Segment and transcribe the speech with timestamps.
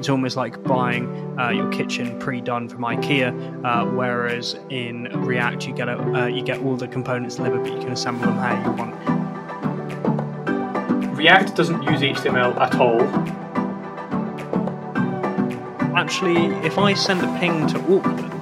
[0.00, 5.74] It's almost like buying uh, your kitchen pre-done from IKEA, uh, whereas in React you
[5.74, 8.64] get a, uh, you get all the components delivered, but you can assemble them how
[8.64, 8.94] you want.
[11.18, 13.02] React doesn't use HTML at all.
[15.94, 18.32] Actually, if I send a ping to Auckland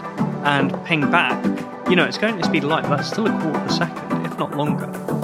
[0.46, 1.44] and ping back,
[1.90, 3.72] you know, it's going to speed of light, but that's still a quarter of a
[3.72, 5.17] second, if not longer.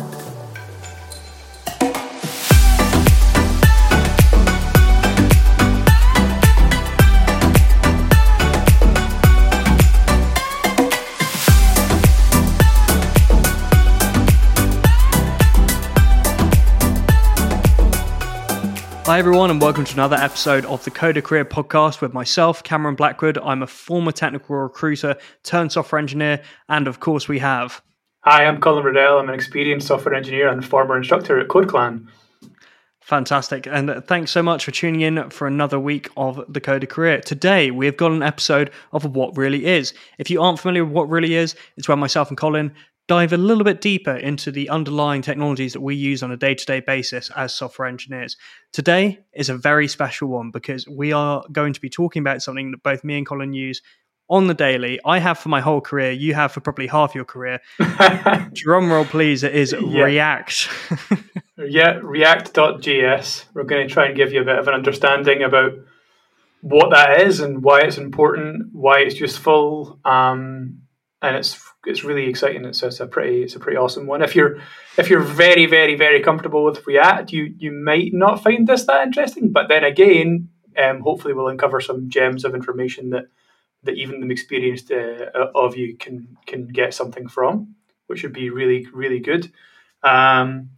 [19.14, 22.96] Hi, everyone, and welcome to another episode of the Coder Career Podcast with myself, Cameron
[22.96, 23.38] Blackwood.
[23.38, 25.14] I'm a former technical recruiter
[25.44, 27.80] turned software engineer, and of course, we have.
[28.24, 29.20] Hi, I'm Colin Riddell.
[29.20, 32.08] I'm an experienced software engineer and former instructor at CodeClan.
[33.02, 33.68] Fantastic.
[33.68, 37.20] And thanks so much for tuning in for another week of the Coder Career.
[37.20, 39.94] Today, we have got an episode of What Really Is.
[40.18, 42.74] If you aren't familiar with what really is, it's where myself and Colin
[43.06, 46.54] dive a little bit deeper into the underlying technologies that we use on a day
[46.54, 48.36] to day basis as software engineers.
[48.72, 52.70] Today is a very special one because we are going to be talking about something
[52.70, 53.82] that both me and Colin use
[54.30, 54.98] on the daily.
[55.04, 57.60] I have for my whole career, you have for probably half your career.
[58.54, 60.02] Drum roll, please, it is yeah.
[60.02, 60.68] React.
[61.58, 63.44] yeah, React.js.
[63.52, 65.72] We're going to try and give you a bit of an understanding about
[66.62, 70.80] what that is and why it's important, why it's useful, um,
[71.20, 72.64] and it's it's really exciting.
[72.64, 74.22] It's, it's a pretty it's a pretty awesome one.
[74.22, 74.58] If you're
[74.96, 79.06] if you're very very very comfortable with React, you you might not find this that
[79.06, 79.52] interesting.
[79.52, 83.26] But then again, um, hopefully we'll uncover some gems of information that
[83.84, 87.74] that even the experienced uh, of you can can get something from,
[88.06, 89.50] which would be really really good.
[90.02, 90.70] Um,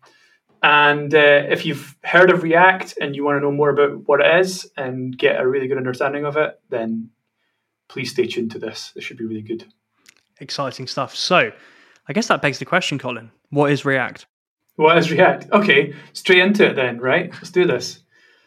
[0.62, 4.20] and uh, if you've heard of React and you want to know more about what
[4.20, 7.10] it is and get a really good understanding of it, then
[7.88, 8.90] please stay tuned to this.
[8.94, 9.66] This should be really good
[10.40, 11.14] exciting stuff.
[11.14, 11.52] So,
[12.08, 13.30] I guess that begs the question, Colin.
[13.50, 14.26] What is React?
[14.76, 15.50] What is React?
[15.52, 17.32] Okay, straight into it then, right?
[17.32, 18.00] Let's do this.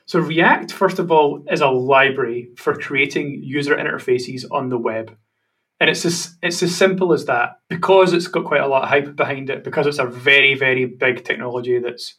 [0.05, 5.15] So, React, first of all, is a library for creating user interfaces on the web.
[5.79, 7.59] And it's as, it's as simple as that.
[7.69, 10.85] Because it's got quite a lot of hype behind it, because it's a very, very
[10.85, 12.15] big technology that's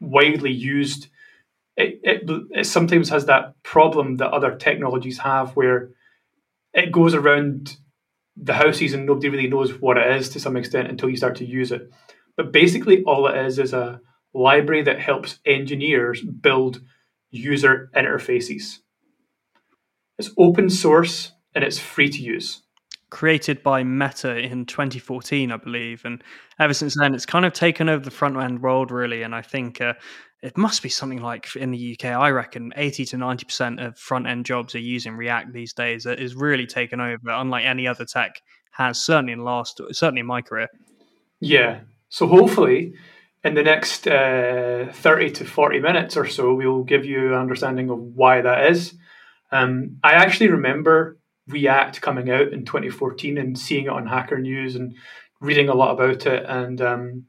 [0.00, 1.08] widely used,
[1.76, 5.90] it, it, it sometimes has that problem that other technologies have where
[6.72, 7.76] it goes around
[8.36, 11.36] the house season, nobody really knows what it is to some extent until you start
[11.36, 11.90] to use it.
[12.36, 14.00] But basically, all it is is a
[14.32, 16.80] library that helps engineers build
[17.30, 18.78] user interfaces.
[20.18, 22.62] It's open source and it's free to use.
[23.10, 26.22] Created by Meta in 2014, I believe, and
[26.58, 29.22] ever since then, it's kind of taken over the front end world, really.
[29.22, 29.94] And I think uh,
[30.44, 34.26] it must be something like in the UK, I reckon 80 to 90% of front
[34.26, 36.04] end jobs are using React these days.
[36.04, 40.26] It is really taken over, unlike any other tech has, certainly in last, certainly in
[40.26, 40.68] my career.
[41.40, 41.80] Yeah.
[42.10, 42.92] So hopefully,
[43.42, 47.88] in the next uh, 30 to 40 minutes or so, we'll give you an understanding
[47.88, 48.94] of why that is.
[49.50, 51.16] Um, I actually remember
[51.48, 54.94] React coming out in 2014 and seeing it on Hacker News and
[55.40, 56.44] reading a lot about it.
[56.46, 57.24] And um,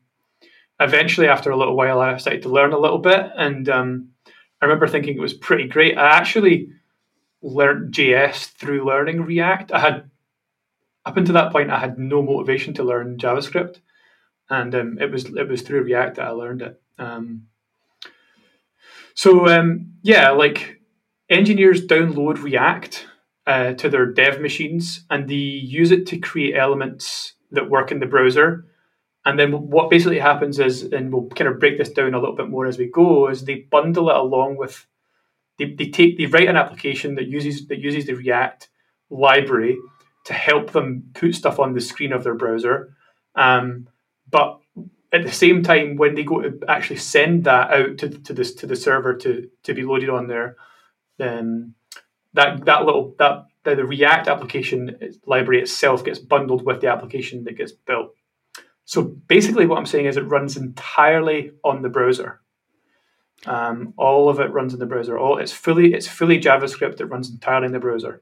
[0.80, 4.10] eventually, after a little while, I started to learn a little bit, and um,
[4.62, 5.98] I remember thinking it was pretty great.
[5.98, 6.70] I actually
[7.42, 9.72] learned JS through learning React.
[9.72, 10.10] I had
[11.06, 13.80] up until that point, I had no motivation to learn JavaScript,
[14.50, 16.82] and um, it was it was through React that I learned it.
[16.98, 17.48] Um,
[19.14, 20.82] so um, yeah, like
[21.30, 23.08] engineers download React
[23.48, 28.00] uh, to their dev machines, and they use it to create elements that work in
[28.00, 28.66] the browser
[29.26, 32.36] and then what basically happens is, and we'll kind of break this down a little
[32.36, 34.86] bit more as we go, is they bundle it along with
[35.58, 38.70] they, they take they write an application that uses that uses the React
[39.10, 39.78] library
[40.26, 42.96] to help them put stuff on the screen of their browser.
[43.36, 43.88] Um,
[44.30, 44.60] but
[45.12, 48.54] at the same time, when they go to actually send that out to, to this
[48.56, 50.58] to the server to to be loaded on there,
[51.18, 51.74] then
[52.34, 57.44] that that little that the, the React application library itself gets bundled with the application
[57.46, 58.14] that gets built.
[58.96, 62.40] So basically, what I'm saying is it runs entirely on the browser.
[63.46, 65.18] Um, all of it runs in the browser.
[65.18, 68.22] All it's fully it's fully JavaScript that runs entirely in the browser.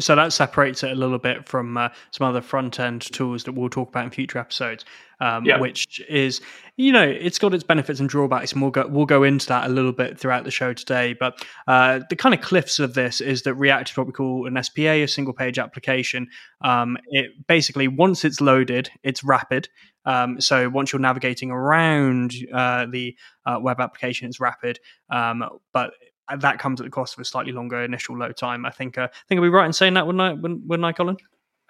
[0.00, 3.52] So that separates it a little bit from uh, some other front end tools that
[3.52, 4.84] we'll talk about in future episodes.
[5.20, 5.60] Um, yeah.
[5.60, 6.40] Which is,
[6.78, 9.66] you know, it's got its benefits and drawbacks, and we'll go we'll go into that
[9.66, 11.12] a little bit throughout the show today.
[11.12, 14.46] But uh, the kind of cliffs of this is that React is what we call
[14.46, 16.28] an SPA, a single page application.
[16.62, 19.68] Um, it basically once it's loaded, it's rapid.
[20.06, 24.80] Um, so once you're navigating around uh, the uh, web application, it's rapid.
[25.10, 25.92] Um, but
[26.38, 28.64] that comes at the cost of a slightly longer initial load time.
[28.64, 30.32] I think uh, I think I'll be right in saying that, wouldn't I?
[30.32, 31.16] Wouldn't, I, Colin?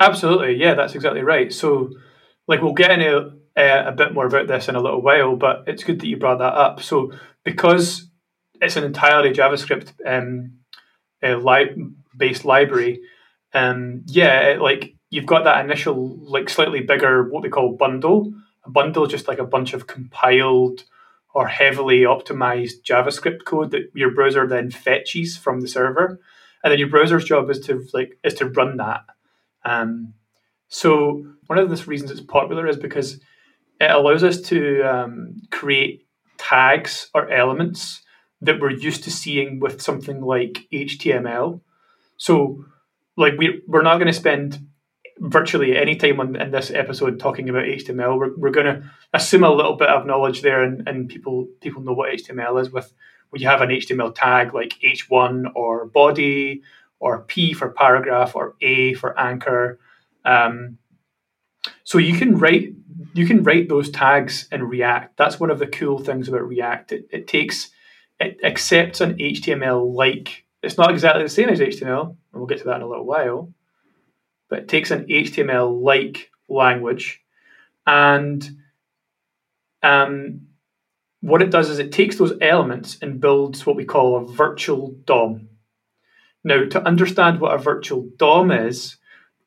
[0.01, 1.53] Absolutely, yeah, that's exactly right.
[1.53, 1.91] So,
[2.49, 5.65] like, we'll get into uh, a bit more about this in a little while, but
[5.67, 6.83] it's good that you brought that up.
[6.83, 7.13] So,
[7.45, 8.09] because
[8.61, 10.59] it's an entirely JavaScript um,
[11.23, 13.01] uh, li- based library,
[13.53, 18.33] um, yeah, it, like you've got that initial, like, slightly bigger what we call bundle.
[18.65, 20.85] A bundle just like a bunch of compiled
[21.35, 26.21] or heavily optimized JavaScript code that your browser then fetches from the server,
[26.63, 29.05] and then your browser's job is to like is to run that.
[29.65, 30.15] Um,
[30.69, 33.21] so one of the reasons it's popular is because
[33.81, 36.07] it allows us to um, create
[36.39, 38.03] tags or elements
[38.41, 41.61] that we're used to seeing with something like HTML.
[42.17, 42.65] So,
[43.17, 44.67] like we we're not going to spend
[45.21, 48.19] virtually any time on, in this episode talking about HTML.
[48.19, 51.83] We're, we're going to assume a little bit of knowledge there, and, and people people
[51.83, 52.93] know what HTML is with
[53.29, 56.63] when you have an HTML tag like H1 or body
[56.99, 59.79] or P for paragraph or A for anchor.
[60.25, 60.79] Um,
[61.85, 62.73] so you can write
[63.15, 65.17] you can write those tags in React.
[65.17, 66.93] That's one of the cool things about React.
[66.93, 67.71] It, it takes
[68.19, 72.59] it accepts an HTML like it's not exactly the same as HTML, and we'll get
[72.59, 73.53] to that in a little while
[74.51, 77.23] but it takes an HTML like language
[77.87, 78.49] and
[79.83, 80.43] um,
[81.21, 84.95] what it does is it takes those elements and builds what we call a virtual
[85.05, 85.49] DOM.
[86.45, 88.97] Now, to understand what a virtual DOM is,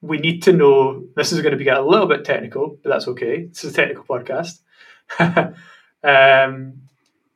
[0.01, 3.07] we need to know this is going to be a little bit technical, but that's
[3.07, 3.45] okay.
[3.45, 4.59] This is a technical podcast.
[6.03, 6.81] um,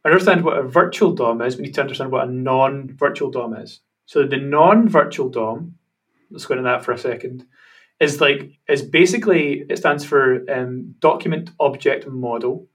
[0.06, 3.56] understand what a virtual DOM is, we need to understand what a non virtual DOM
[3.56, 3.80] is.
[4.06, 5.78] So, the non virtual DOM
[6.32, 7.46] let's go into that for a second,
[8.00, 12.68] is like is basically it stands for um, document object model,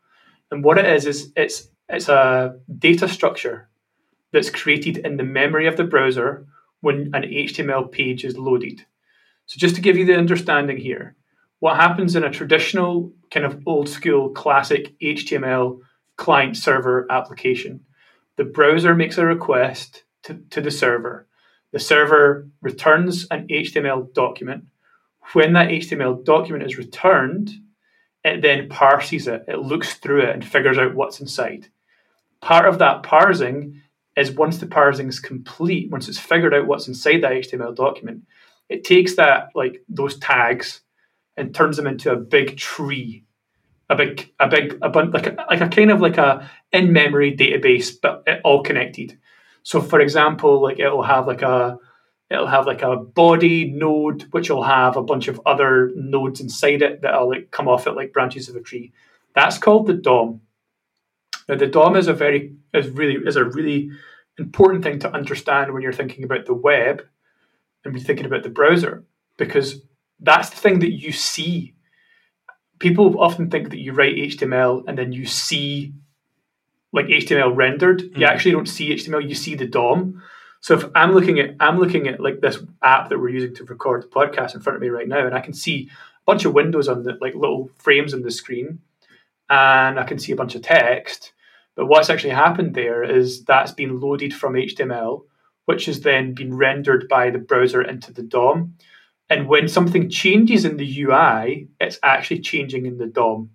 [0.51, 3.69] and what it is is it's it's a data structure
[4.33, 6.47] that's created in the memory of the browser
[6.81, 8.85] when an HTML page is loaded.
[9.47, 11.17] So just to give you the understanding here,
[11.61, 15.81] what happens in a traditional kind of old school classic HTML
[16.17, 17.85] client server application,
[18.37, 21.29] the browser makes a request to, to the server
[21.73, 24.65] the server returns an HTML document.
[25.33, 27.51] When that HTML document is returned,
[28.25, 29.45] it then parses it.
[29.49, 31.69] It looks through it and figures out what's inside.
[32.41, 33.81] Part of that parsing
[34.17, 38.23] is once the parsing is complete, once it's figured out what's inside that HTML document,
[38.69, 40.83] it takes that like those tags
[41.37, 43.25] and turns them into a big tree,
[43.89, 46.93] a big, a big, a bunch like a, like a kind of like a in
[46.93, 49.19] memory database, but all connected.
[49.63, 51.79] So, for example, like it'll have like a
[52.33, 56.83] it'll have like a body node, which will have a bunch of other nodes inside
[56.83, 58.93] it that'll like come off it like branches of a tree.
[59.35, 60.41] That's called the DOM.
[61.49, 63.91] Now, the DOM is a very is really is a really
[64.39, 67.03] important thing to understand when you're thinking about the web
[67.85, 69.05] and you're thinking about the browser
[69.37, 69.83] because
[70.21, 71.75] that's the thing that you see.
[72.79, 75.95] People often think that you write HTML and then you see
[76.93, 78.01] like HTML rendered.
[78.01, 78.21] Mm-hmm.
[78.21, 80.23] You actually don't see HTML, you see the DOM.
[80.63, 83.65] So if I'm looking at I'm looking at like this app that we're using to
[83.65, 86.45] record the podcast in front of me right now, and I can see a bunch
[86.45, 88.79] of windows on the like little frames on the screen,
[89.51, 91.33] and I can see a bunch of text.
[91.75, 95.25] But what's actually happened there is that's been loaded from HTML,
[95.65, 98.77] which has then been rendered by the browser into the DOM.
[99.29, 103.51] And when something changes in the UI, it's actually changing in the DOM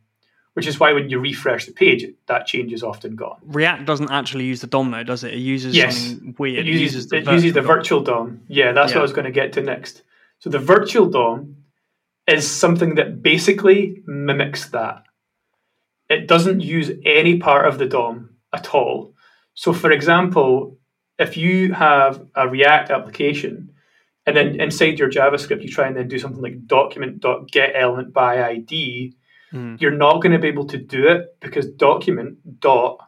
[0.58, 3.38] which is why when you refresh the page, that change is often gone.
[3.44, 5.36] React doesn't actually use the DOM though, does it?
[5.36, 5.96] It uses yes.
[5.96, 6.58] something weird.
[6.58, 8.42] It uses, it uses the, it uses the virtual DOM.
[8.48, 8.98] Yeah, that's yeah.
[8.98, 10.02] what I was going to get to next.
[10.40, 11.58] So the virtual DOM
[12.26, 15.04] is something that basically mimics that.
[16.10, 19.14] It doesn't use any part of the DOM at all.
[19.54, 20.80] So, for example,
[21.20, 23.74] if you have a React application
[24.26, 28.44] and then inside your JavaScript you try and then do something like document.get element by
[28.44, 29.14] ID,
[29.54, 29.80] Mm.
[29.82, 33.00] You're not going to be able to do it because document dot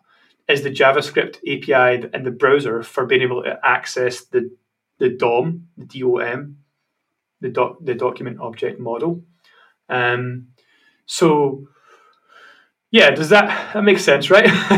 [0.47, 4.49] is the JavaScript API in the browser for being able to access the
[4.97, 6.57] the DOM, the DOM,
[7.39, 9.23] the doc, the document object model.
[9.87, 10.49] Um,
[11.05, 11.67] so
[12.91, 14.45] yeah, does that that make sense, right?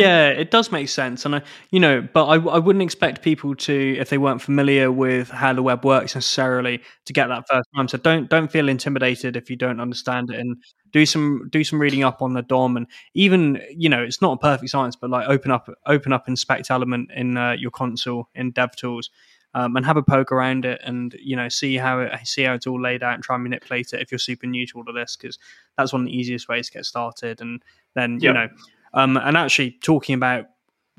[0.00, 3.54] yeah, it does make sense, and I, you know, but I, I wouldn't expect people
[3.56, 7.68] to, if they weren't familiar with how the web works necessarily, to get that first
[7.76, 7.86] time.
[7.88, 10.56] So don't don't feel intimidated if you don't understand it, and
[10.92, 14.32] do some do some reading up on the DOM, and even you know, it's not
[14.32, 18.30] a perfect science, but like open up open up inspect element in uh, your console
[18.34, 19.10] in DevTools,
[19.54, 22.54] um, and have a poke around it and you know see how it see how
[22.54, 24.88] it's all laid out and try and manipulate it if you're super new to all
[24.88, 25.38] of this because
[25.76, 27.62] that's one of the easiest ways to get started and
[27.94, 28.22] then yep.
[28.22, 28.48] you know
[28.94, 30.46] um, and actually talking about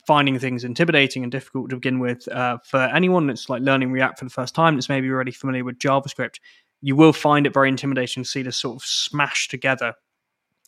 [0.05, 4.19] finding things intimidating and difficult to begin with, uh, for anyone that's like learning React
[4.19, 6.39] for the first time, that's maybe already familiar with JavaScript,
[6.81, 9.93] you will find it very intimidating to see this sort of smash together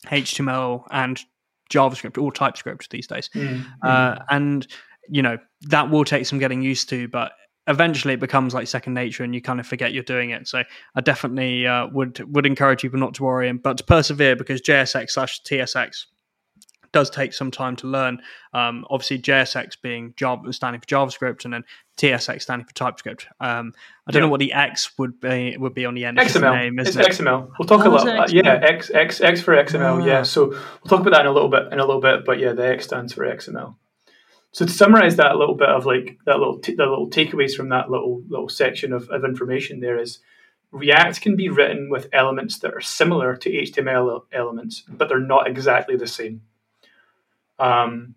[0.06, 1.20] HTML and
[1.70, 3.30] JavaScript or TypeScript these days.
[3.34, 3.62] Mm-hmm.
[3.82, 4.66] Uh, and,
[5.08, 7.32] you know, that will take some getting used to, but
[7.68, 10.48] eventually it becomes like second nature and you kind of forget you're doing it.
[10.48, 10.62] So
[10.94, 14.60] I definitely uh, would would encourage people not to worry, and but to persevere because
[14.60, 16.06] JSX slash TSX
[16.92, 18.20] does take some time to learn.
[18.52, 21.64] Um, obviously, JSX being Java standing for JavaScript, and then
[21.96, 23.26] TSX standing for TypeScript.
[23.40, 23.72] Um,
[24.06, 24.26] I don't yeah.
[24.26, 26.18] know what the X would be would be on the end.
[26.18, 26.54] XML.
[26.54, 27.06] Name, it's it?
[27.06, 27.50] XML.
[27.58, 28.06] We'll talk oh, a lot.
[28.06, 30.06] Uh, yeah, X X X for XML.
[30.06, 30.20] Yeah.
[30.20, 30.22] Ah.
[30.22, 32.24] So we'll talk about that in a little bit in a little bit.
[32.24, 33.76] But yeah, the X stands for XML.
[34.52, 37.54] So to summarize that a little bit of like that little t- the little takeaways
[37.54, 40.18] from that little little section of, of information there is
[40.72, 45.46] React can be written with elements that are similar to HTML elements, but they're not
[45.46, 46.40] exactly the same.
[47.58, 48.14] Um,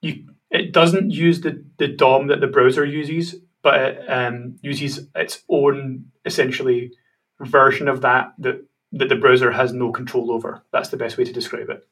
[0.00, 5.08] you, it doesn't use the, the DOM that the browser uses, but it um, uses
[5.16, 6.92] its own essentially
[7.40, 10.62] version of that that that the browser has no control over.
[10.72, 11.86] That's the best way to describe it.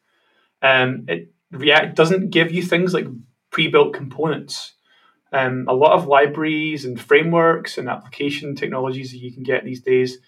[0.63, 3.07] Um, it React doesn't give you things like
[3.55, 4.73] pre-built components.
[5.33, 9.81] Um, a lot of libraries and frameworks and application technologies that you can get these
[9.81, 10.19] days,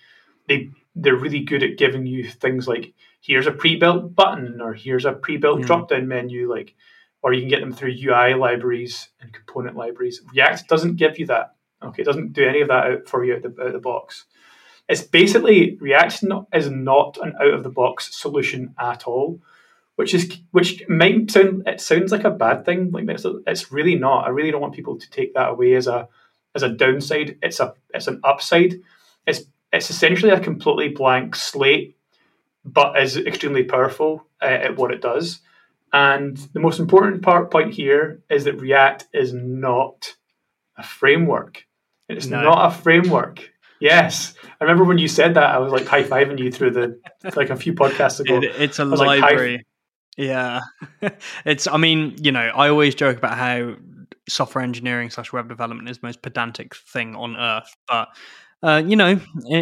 [0.49, 5.04] they they're really good at giving you things like here's a pre-built button or here's
[5.04, 5.66] a pre-built mm.
[5.66, 6.75] drop-down menu like
[7.21, 11.26] or you can get them through ui libraries and component libraries react doesn't give you
[11.26, 13.73] that okay it doesn't do any of that out for you out the, out of
[13.75, 14.25] the box
[14.88, 16.23] it's basically react
[16.54, 19.38] is not an out of the box solution at all
[19.97, 23.95] which is which might sound it sounds like a bad thing like it's, it's really
[23.95, 26.09] not i really don't want people to take that away as a
[26.55, 28.75] as a downside it's a it's an upside
[29.26, 31.97] it's it's essentially a completely blank slate
[32.67, 35.41] but is extremely powerful uh, at what it does.
[35.93, 40.15] And the most important part point here is that React is not
[40.76, 41.65] a framework.
[42.09, 42.43] It's no.
[42.43, 43.50] not a framework.
[43.79, 45.55] Yes, I remember when you said that.
[45.55, 47.00] I was like high fiving you through the
[47.37, 48.38] like a few podcasts ago.
[48.38, 49.57] It, it's a library.
[49.59, 49.67] Like,
[50.16, 50.61] yeah,
[51.44, 51.66] it's.
[51.66, 53.75] I mean, you know, I always joke about how
[54.28, 58.08] software engineering slash web development is the most pedantic thing on earth, but
[58.62, 59.20] uh, you know, it,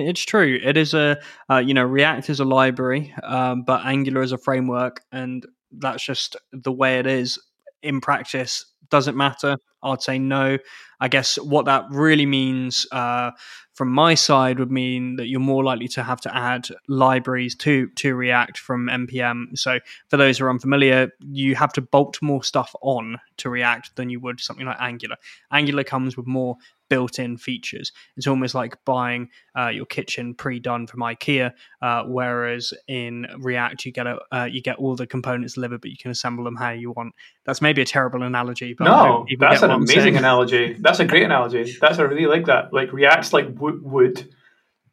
[0.08, 0.58] it's true.
[0.62, 1.20] It is a,
[1.50, 6.04] uh, you know, React is a library, um, but Angular is a framework, and that's
[6.04, 7.38] just the way it is.
[7.82, 9.58] In practice, Doesn't matter?
[9.84, 10.58] I'd say no.
[11.00, 13.32] I guess what that really means uh,
[13.74, 17.88] from my side would mean that you're more likely to have to add libraries to
[17.88, 19.58] to React from npm.
[19.58, 23.96] So for those who are unfamiliar, you have to bolt more stuff on to React
[23.96, 25.16] than you would something like Angular.
[25.50, 26.56] Angular comes with more
[26.88, 27.92] built-in features.
[28.16, 33.92] It's almost like buying uh, your kitchen pre-done from IKEA, uh, whereas in React you
[33.92, 36.70] get a, uh, you get all the components delivered, but you can assemble them how
[36.70, 37.14] you want.
[37.46, 40.76] That's maybe a terrible analogy, but no, that's an amazing analogy.
[40.80, 41.76] That's a great analogy.
[41.80, 42.72] That's I really like that.
[42.72, 44.28] Like React's like wood,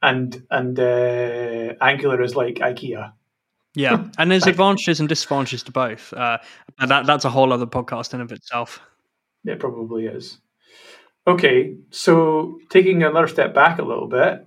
[0.02, 3.14] and and uh, Angular is like IKEA.
[3.74, 6.14] Yeah, and there's advantages and disadvantages to both.
[6.14, 6.40] Uh,
[6.86, 8.82] that that's a whole other podcast in of itself.
[9.46, 10.40] It probably is.
[11.28, 14.46] Okay, so taking another step back a little bit,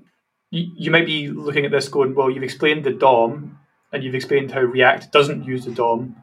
[0.50, 3.58] you, you might be looking at this going, well, you've explained the DOM
[3.92, 6.16] and you've explained how React doesn't use the DOM.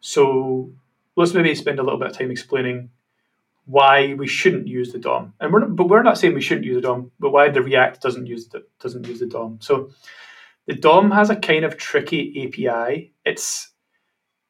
[0.00, 0.70] So
[1.16, 2.90] let's maybe spend a little bit of time explaining
[3.66, 5.34] why we shouldn't use the DOM.
[5.40, 7.62] And we're not, but we're not saying we shouldn't use the DOM, but why the
[7.62, 9.58] React doesn't use the doesn't use the DOM.
[9.60, 9.90] So
[10.66, 13.12] the DOM has a kind of tricky API.
[13.24, 13.72] It's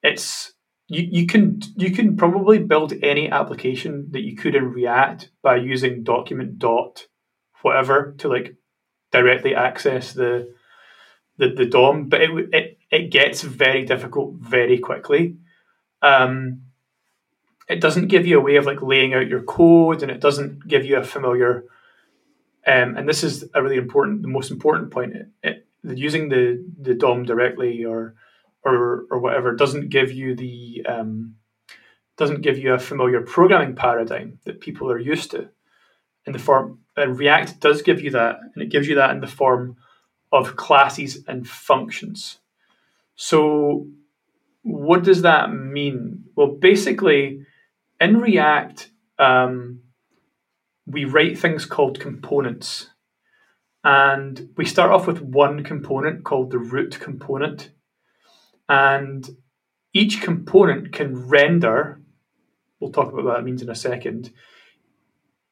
[0.02, 0.52] it's
[0.88, 5.56] you, you can you can probably build any application that you could in React by
[5.56, 7.06] using document dot
[7.62, 8.56] whatever to like
[9.12, 10.54] directly access the
[11.38, 15.36] the, the DOM, but it, it it gets very difficult very quickly.
[16.02, 16.65] Um,
[17.68, 20.66] it doesn't give you a way of like laying out your code, and it doesn't
[20.66, 21.64] give you a familiar.
[22.66, 25.14] Um, and this is a really important, the most important point.
[25.14, 28.14] It, it, using the the DOM directly or
[28.64, 31.36] or or whatever doesn't give you the um,
[32.16, 35.48] doesn't give you a familiar programming paradigm that people are used to
[36.26, 39.20] in the form and React does give you that and it gives you that in
[39.20, 39.76] the form
[40.32, 42.38] of classes and functions.
[43.14, 43.86] So
[44.62, 46.24] what does that mean?
[46.34, 47.45] Well, basically,
[48.00, 49.80] in React, um,
[50.86, 52.90] we write things called components.
[53.82, 57.70] And we start off with one component called the root component
[58.68, 59.28] and
[59.92, 62.00] each component can render.
[62.80, 64.32] We'll talk about what that means in a second.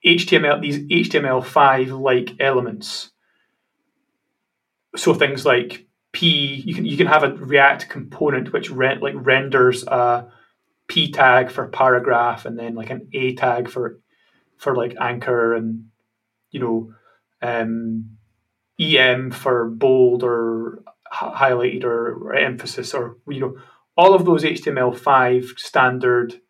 [0.05, 3.11] HTML these HTML5 like elements.
[4.97, 9.15] So things like P, you can you can have a React component which rent like
[9.17, 10.31] renders a
[10.89, 14.01] p tag for paragraph, and then like an a tag for
[14.57, 15.87] for like anchor, and
[16.51, 16.93] you know,
[17.43, 18.17] um,
[18.81, 23.57] em for bold or highlighted or, or emphasis, or you know,
[23.97, 26.41] all of those HTML5 standard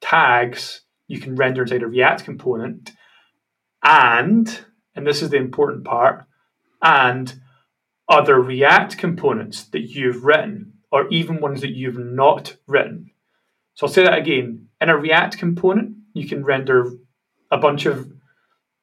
[0.00, 2.92] tags you can render inside a React component,
[3.82, 4.64] and
[4.94, 6.24] and this is the important part,
[6.82, 7.40] and
[8.08, 13.11] other React components that you've written, or even ones that you've not written.
[13.74, 14.68] So I'll say that again.
[14.80, 16.90] In a React component, you can render
[17.50, 18.12] a bunch of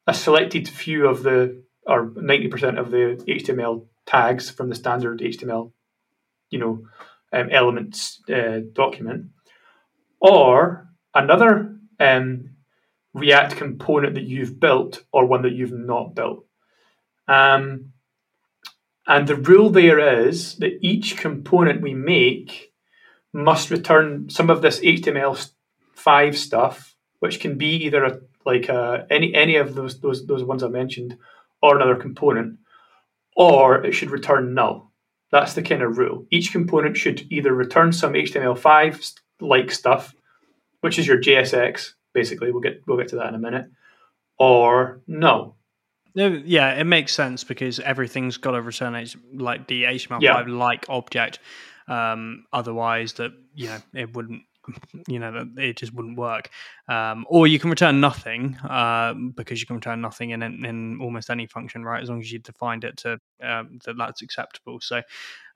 [0.06, 5.72] a selected few of the or 90% of the HTML tags from the standard HTML,
[6.50, 6.86] you know,
[7.32, 9.26] um, elements uh, document,
[10.20, 12.50] or another um,
[13.14, 16.44] React component that you've built or one that you've not built.
[17.26, 17.92] Um,
[19.06, 22.69] and the rule there is that each component we make
[23.32, 29.34] must return some of this HTML5 stuff, which can be either a, like a, any
[29.34, 31.16] any of those those those ones I mentioned,
[31.62, 32.58] or another component,
[33.36, 34.90] or it should return null.
[35.30, 36.26] That's the kind of rule.
[36.30, 40.14] Each component should either return some HTML5 like stuff,
[40.80, 42.50] which is your JSX, basically.
[42.50, 43.66] We'll get we'll get to that in a minute,
[44.38, 45.54] or no.
[46.12, 50.42] Yeah, it makes sense because everything's got to return like the HTML5 yeah.
[50.48, 51.38] like object.
[51.90, 54.44] Um, otherwise, that you know it wouldn't
[55.08, 56.50] you know it just wouldn't work.
[56.88, 61.30] Um, or you can return nothing uh, because you can return nothing in, in almost
[61.30, 62.02] any function right?
[62.02, 64.80] As long as you defined it to um, that that's acceptable.
[64.80, 65.02] So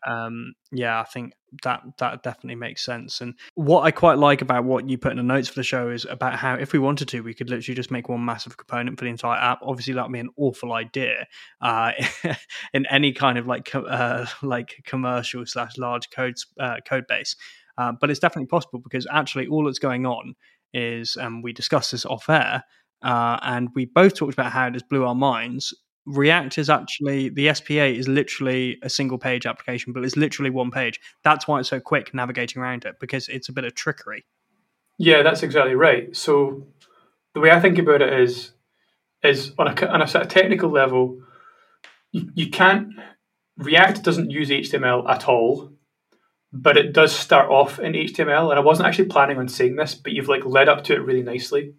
[0.07, 1.33] um, yeah i think
[1.63, 3.21] that that definitely makes sense.
[3.21, 5.89] And what i quite like about what you put in the notes for the show
[5.91, 8.99] is about how if we wanted to we could literally just make one massive component
[8.99, 9.61] for the entire app.
[9.63, 11.27] Obviously that would be an awful idea
[11.61, 11.93] uh,
[12.75, 17.37] in any kind of like uh, like commercial slash large code uh, code base
[17.79, 20.35] uh, but it's definitely possible because actually all that's going on
[20.73, 22.65] is, and we discussed this off air,
[23.03, 25.75] uh, and we both talked about how it has blew our minds.
[26.07, 30.71] React is actually the SPA is literally a single page application, but it's literally one
[30.71, 31.01] page.
[31.23, 34.25] That's why it's so quick navigating around it because it's a bit of trickery.
[34.99, 36.15] Yeah, that's exactly right.
[36.15, 36.67] So
[37.35, 38.53] the way I think about it is,
[39.23, 41.21] is on a on a sort of technical level,
[42.13, 42.93] you, you can't
[43.57, 45.73] React doesn't use HTML at all
[46.57, 48.51] but it does start off in HTML.
[48.51, 51.03] And I wasn't actually planning on saying this, but you've like led up to it
[51.03, 51.75] really nicely.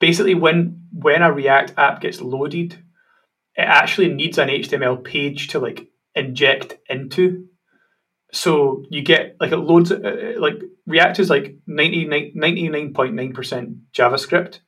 [0.00, 2.72] Basically, when when a React app gets loaded,
[3.54, 7.46] it actually needs an HTML page to like inject into.
[8.32, 14.58] So you get like it loads uh, uh like React is like 99.9% JavaScript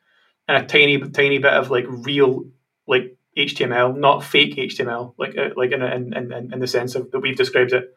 [0.47, 2.45] and a tiny tiny bit of like real
[2.87, 7.11] like HTML, not fake HTML, like uh, like in, in in in the sense of
[7.11, 7.94] that we've described it.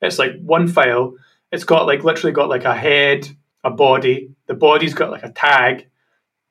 [0.00, 1.14] It's like one file.
[1.50, 3.28] It's got like literally got like a head,
[3.64, 4.30] a body.
[4.46, 5.88] The body's got like a tag,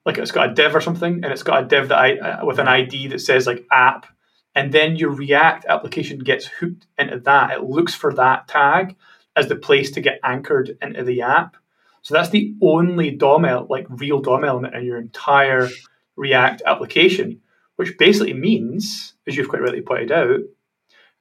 [0.05, 2.45] like it's got a div or something, and it's got a div that I uh,
[2.45, 4.05] with an ID that says like app,
[4.53, 7.51] and then your React application gets hooked into that.
[7.51, 8.95] It looks for that tag
[9.35, 11.55] as the place to get anchored into the app.
[12.01, 15.69] So that's the only DOM like real DOM element in your entire
[16.17, 17.41] React application
[17.75, 20.39] which basically means, as you've quite rightly pointed out,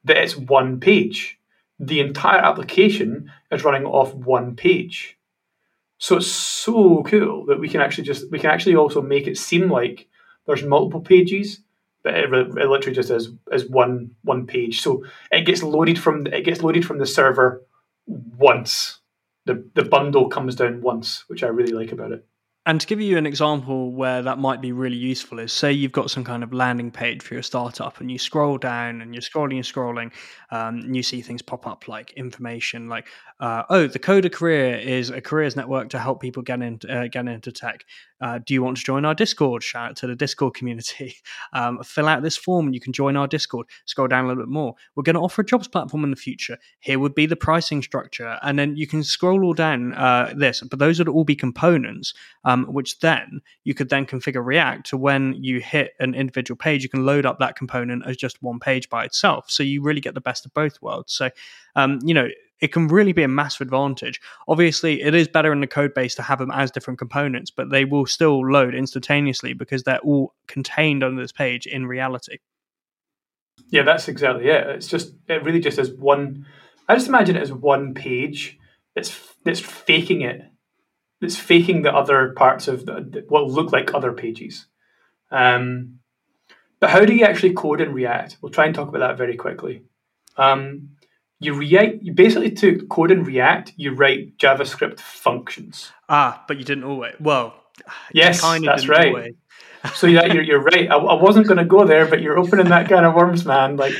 [0.04, 1.38] that it's one page.
[1.80, 5.18] The entire application is running off one page.
[5.98, 9.38] So it's so cool that we can actually just we can actually also make it
[9.38, 10.06] seem like
[10.46, 11.60] there's multiple pages,
[12.02, 14.82] but it, it literally just is is one one page.
[14.82, 17.62] So it gets loaded from it gets loaded from the server
[18.06, 19.00] once.
[19.46, 22.26] The the bundle comes down once, which I really like about it.
[22.66, 25.92] And to give you an example where that might be really useful is say you've
[25.92, 29.20] got some kind of landing page for your startup and you scroll down and you're
[29.20, 30.10] scrolling and scrolling
[30.50, 33.06] um, and you see things pop up like information like,
[33.38, 37.06] uh, oh, the Coder Career is a careers network to help people get into, uh,
[37.08, 37.84] get into tech.
[38.22, 39.62] Uh, do you want to join our Discord?
[39.62, 41.16] Shout out to the Discord community.
[41.52, 43.68] Um, fill out this form and you can join our Discord.
[43.84, 44.74] Scroll down a little bit more.
[44.94, 46.58] We're going to offer a jobs platform in the future.
[46.80, 48.38] Here would be the pricing structure.
[48.42, 52.12] And then you can scroll all down uh, this, but those would all be components,
[52.62, 56.88] which then you could then configure React to when you hit an individual page, you
[56.88, 59.50] can load up that component as just one page by itself.
[59.50, 61.12] So you really get the best of both worlds.
[61.12, 61.30] So,
[61.74, 62.28] um, you know,
[62.60, 64.20] it can really be a massive advantage.
[64.48, 67.70] Obviously, it is better in the code base to have them as different components, but
[67.70, 72.38] they will still load instantaneously because they're all contained on this page in reality.
[73.68, 74.66] Yeah, that's exactly it.
[74.68, 76.46] It's just it really just is one.
[76.88, 78.58] I just imagine it as one page.
[78.94, 80.42] It's it's faking it.
[81.24, 84.66] It's faking the other parts of the, what look like other pages.
[85.30, 86.00] Um,
[86.80, 88.38] but how do you actually code in React?
[88.40, 89.82] We'll try and talk about that very quickly.
[90.36, 90.90] Um,
[91.40, 95.92] you write you basically to code in React, you write JavaScript functions.
[96.08, 97.14] Ah, but you didn't always.
[97.20, 97.54] Well,
[98.12, 99.08] yes, that's right.
[99.08, 99.34] Always.
[99.94, 100.90] so yeah, you're, you're right.
[100.90, 103.76] I, I wasn't going to go there, but you're opening that kind of worms, man.
[103.76, 103.94] Like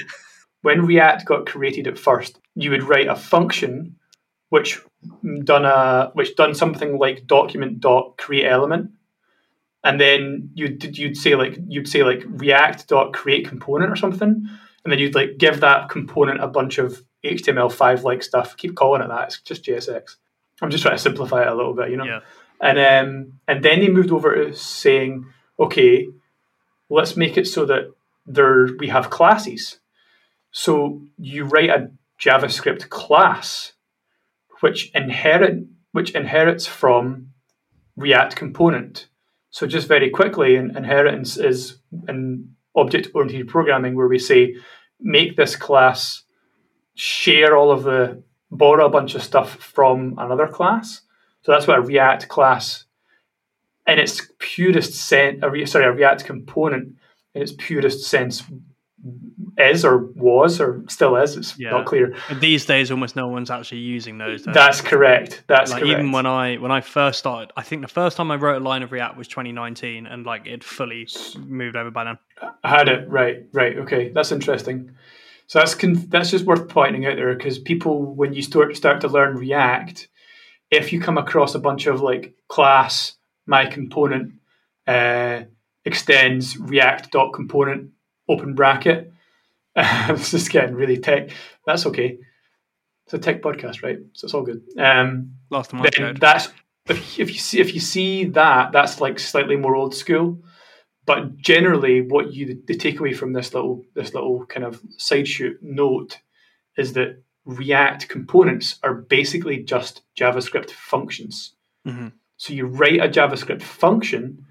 [0.63, 3.97] when React got created at first, you would write a function
[4.49, 4.81] which
[5.45, 8.91] done a which done something like document dot create element,
[9.83, 14.29] and then you'd you'd say like you'd say like React dot create component or something,
[14.85, 18.57] and then you'd like give that component a bunch of HTML5 like stuff.
[18.57, 19.29] Keep calling it that.
[19.29, 20.17] It's just JSX.
[20.63, 22.05] I'm just trying to simplify it a little bit, you know.
[22.05, 22.21] Yeah.
[22.61, 25.27] And um, and then they moved over to saying,
[25.59, 26.09] okay,
[26.89, 27.93] let's make it so that
[28.27, 29.81] there we have classes.
[30.51, 31.91] So you write a
[32.21, 33.74] JavaScript class
[34.61, 37.29] which inherit which inherits from
[37.97, 39.09] React component.
[39.51, 44.57] So just very quickly, inheritance is in object-oriented programming where we say
[45.01, 46.25] make this class
[46.97, 51.03] share all of the borrow a bunch of stuff from another class.
[51.43, 52.85] So that's what a React class
[53.87, 55.41] in its purest sense,
[55.71, 56.97] sorry, a React component
[57.35, 58.43] in its purest sense
[59.59, 61.37] is or was or still is.
[61.37, 61.71] It's yeah.
[61.71, 62.17] not clear.
[62.41, 64.45] These days, almost no one's actually using those.
[64.45, 65.45] That's correct.
[65.47, 65.99] That's like, correct.
[65.99, 68.65] Even when I when I first started, I think the first time I wrote a
[68.65, 72.19] line of React was 2019, and like it fully moved over by then.
[72.63, 73.79] I had it right, right.
[73.79, 74.93] Okay, that's interesting.
[75.47, 79.01] So that's con- that's just worth pointing out there because people, when you start start
[79.03, 80.09] to learn React,
[80.71, 84.33] if you come across a bunch of like class my component
[84.87, 85.43] uh,
[85.85, 87.91] extends React dot component
[88.29, 89.13] open bracket,
[89.77, 91.31] it's just getting really tech.
[91.67, 92.19] That's okay.
[93.07, 93.99] It's a tech podcast, right?
[94.13, 94.63] So it's all good.
[94.79, 95.83] Um, Last time
[96.19, 96.49] that's
[96.89, 100.43] if, if you see if you see that, that's like slightly more old school
[101.07, 105.59] but generally, what you the takeaway from this little this little kind of side shoot
[105.63, 106.19] note
[106.77, 111.53] is that React components are basically just JavaScript functions.
[111.87, 112.09] Mm-hmm.
[112.39, 114.47] So you write a JavaScript function,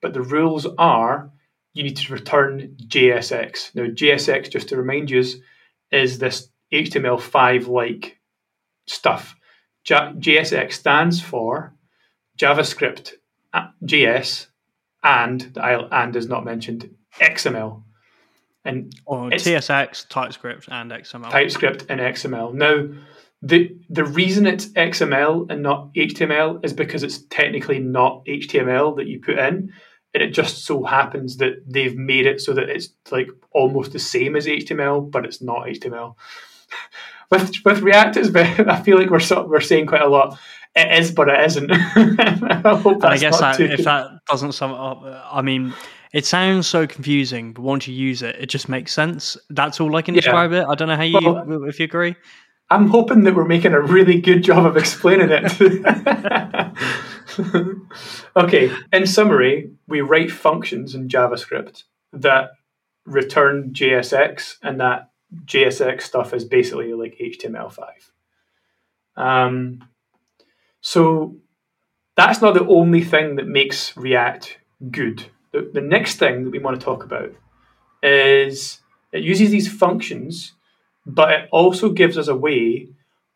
[0.00, 1.30] but the rules are
[1.78, 3.72] you need to return JSX.
[3.76, 5.24] Now, JSX, just to remind you,
[5.92, 8.18] is this HTML5 like
[8.86, 9.36] stuff.
[9.84, 11.72] J- JSX stands for
[12.36, 13.12] JavaScript
[13.54, 14.48] uh, JS
[15.04, 17.84] and the and is not mentioned XML.
[18.64, 21.30] And or TSX, TypeScript, and XML.
[21.30, 22.54] TypeScript and XML.
[22.54, 22.88] Now,
[23.40, 29.06] the the reason it's XML and not HTML is because it's technically not HTML that
[29.06, 29.72] you put in,
[30.14, 33.98] and it just so happens that they've made it so that it's like almost the
[33.98, 36.14] same as HTML, but it's not HTML.
[37.30, 38.34] with with React, it's
[38.68, 40.38] I feel like we're we're saying quite a lot
[40.78, 41.70] it is, but it isn't.
[41.72, 45.74] I, I guess that, if that doesn't sum it up, uh, I mean,
[46.12, 49.36] it sounds so confusing, but once you use it, it just makes sense.
[49.50, 50.64] That's all I can describe it.
[50.68, 52.16] I don't know how you, well, if you agree.
[52.70, 55.52] I'm hoping that we're making a really good job of explaining it.
[58.36, 62.50] okay, in summary, we write functions in JavaScript that
[63.04, 65.10] return JSX, and that
[65.44, 67.88] JSX stuff is basically like HTML5.
[69.16, 69.84] Um,
[70.80, 71.36] so
[72.16, 74.58] that's not the only thing that makes React
[74.90, 75.26] good.
[75.52, 77.32] The, the next thing that we want to talk about
[78.02, 78.80] is
[79.12, 80.52] it uses these functions,
[81.06, 82.88] but it also gives us a way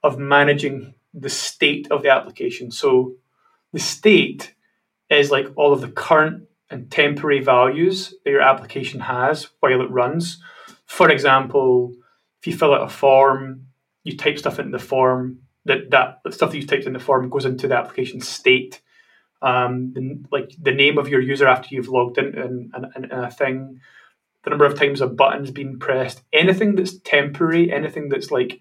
[0.03, 2.71] of managing the state of the application.
[2.71, 3.15] So
[3.73, 4.55] the state
[5.11, 9.91] is like all of the current and temporary values that your application has while it
[9.91, 10.43] runs.
[10.87, 11.95] For example,
[12.41, 13.67] if you fill out a form,
[14.05, 17.29] you type stuff into the form, that that stuff that you typed in the form
[17.29, 18.81] goes into the application state.
[19.43, 23.81] Um, the, like the name of your user after you've logged in and a thing,
[24.45, 28.61] the number of times a button's been pressed, anything that's temporary, anything that's like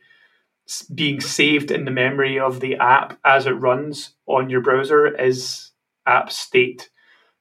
[0.84, 5.71] being saved in the memory of the app as it runs on your browser is
[6.05, 6.89] app state.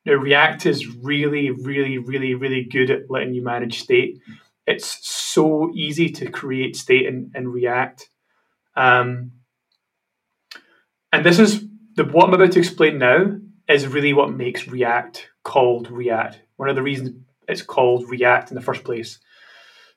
[0.07, 4.19] Now, React is really, really, really, really good at letting you manage state.
[4.67, 8.09] It's so easy to create state in, in React.
[8.77, 9.33] Um,
[11.13, 11.65] and this is
[11.97, 13.37] the what I'm about to explain now
[13.69, 16.41] is really what makes React called React.
[16.57, 17.17] One of the reasons
[17.49, 19.19] it's called React in the first place.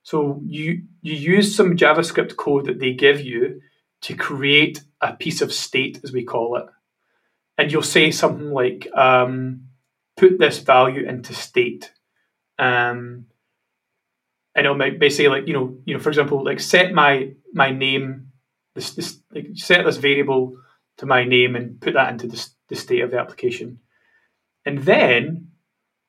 [0.04, 3.62] So you you use some JavaScript code that they give you
[4.02, 6.66] to create a piece of state, as we call it,
[7.58, 9.68] and you'll say something like, um,
[10.18, 11.94] "Put this value into state,"
[12.60, 13.26] um,
[14.56, 18.28] and it'll basically like you know you know for example like set my my name
[18.76, 20.58] this this like set this variable
[20.98, 23.80] to my name and put that into the, the state of the application.
[24.66, 25.50] And then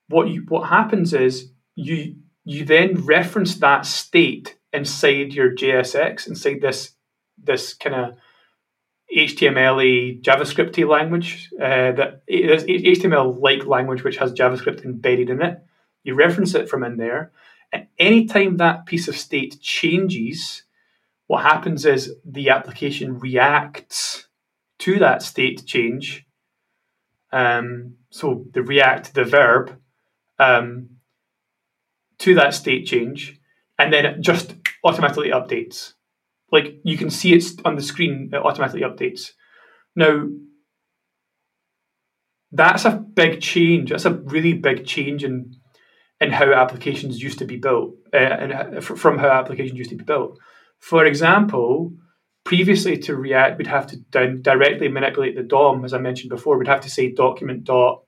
[0.09, 6.61] what you what happens is you you then reference that state inside your JSX, inside
[6.61, 6.93] this
[7.43, 8.17] this kind of
[9.15, 15.59] HTML JavaScripty language uh, that is HTML like language which has JavaScript embedded in it.
[16.03, 17.33] You reference it from in there,
[17.73, 20.65] and anytime that piece of state changes,
[21.27, 24.29] what happens is the application reacts
[24.81, 26.27] to that state change.
[27.33, 29.81] Um, so the react, the verb,
[30.39, 30.91] um,
[32.25, 33.39] to that state change,
[33.79, 35.93] and then it just automatically updates.
[36.51, 39.33] Like you can see it's on the screen, it automatically updates.
[39.95, 40.29] Now,
[42.51, 43.91] that's a big change.
[43.91, 45.55] That's a really big change in
[46.21, 50.05] in how applications used to be built, uh, and from how applications used to be
[50.05, 50.39] built.
[50.79, 51.93] For example,
[52.45, 53.97] previously to React, we'd have to
[54.41, 56.57] directly manipulate the DOM, as I mentioned before.
[56.57, 58.05] We'd have to say document dot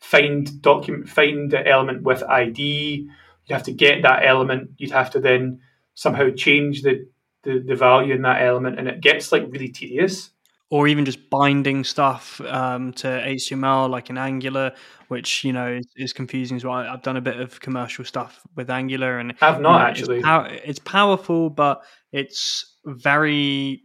[0.00, 3.08] find document find the element with ID.
[3.46, 4.70] You'd have to get that element.
[4.78, 5.60] You'd have to then
[5.94, 7.06] somehow change the,
[7.42, 10.30] the, the value in that element, and it gets like really tedious.
[10.72, 14.72] Or even just binding stuff um, to HTML, like in Angular,
[15.08, 16.74] which you know is, is, confusing as well.
[16.74, 20.16] I've done a bit of commercial stuff with Angular, and I've not you know, actually.
[20.18, 23.82] It's, pow- it's powerful, but it's very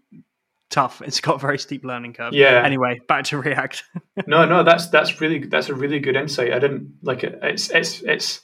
[0.69, 1.01] tough.
[1.01, 2.33] It's got a very steep learning curve.
[2.33, 2.61] Yeah.
[2.63, 3.83] Anyway, back to React.
[4.27, 6.53] no, no, that's that's really that's a really good insight.
[6.53, 7.39] I didn't like it.
[7.41, 8.41] It's it's it's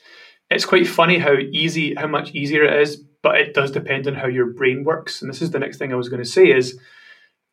[0.52, 4.16] it's quite funny how easy how much easier it is, but it does depend on
[4.16, 5.22] how your brain works.
[5.22, 6.78] And this is the next thing I was going to say is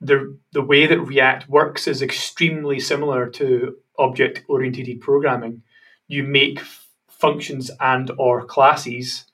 [0.01, 5.63] the the way that React works is extremely similar to object oriented programming.
[6.09, 6.61] You make
[7.09, 9.25] functions and or classes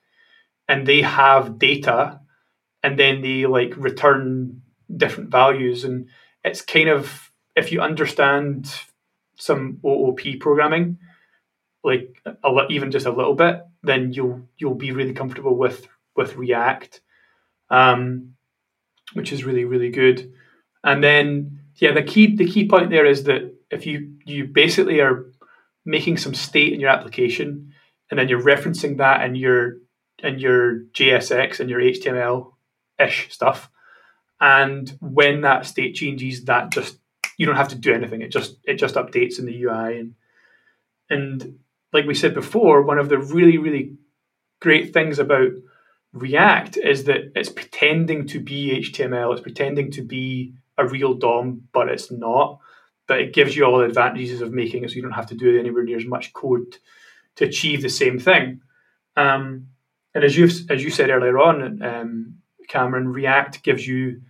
[0.69, 2.21] and they have data
[2.83, 4.63] and then they like return
[4.95, 6.09] different values and
[6.45, 8.75] it's kind of if you understand
[9.37, 10.99] some OOP programming
[11.85, 16.37] like a, even just a little bit then you'll you'll be really comfortable with with
[16.37, 17.01] React
[17.71, 18.35] um,
[19.13, 20.33] which is really really good
[20.83, 25.01] and then yeah the key the key point there is that if you you basically
[25.01, 25.27] are
[25.85, 27.73] making some state in your application
[28.11, 29.77] and then you're referencing that in your
[30.21, 32.53] in your JSX and your HTML
[32.99, 33.71] ish stuff
[34.41, 36.99] and when that state changes, that just
[37.39, 38.21] you don't have to do anything.
[38.21, 40.15] It just it just updates in the UI and
[41.09, 41.59] and
[41.95, 43.97] like we said before, one of the really really
[44.61, 45.53] great things about
[46.13, 49.33] React is that it's pretending to be HTML.
[49.33, 52.61] It's pretending to be a real DOM, but it's not.
[53.07, 55.35] But it gives you all the advantages of making it so you don't have to
[55.35, 56.79] do anywhere near as much code
[57.37, 58.61] to achieve the same thing.
[59.17, 59.69] Um,
[60.15, 62.35] and as you as you said earlier on, um,
[62.69, 64.23] Cameron, React gives you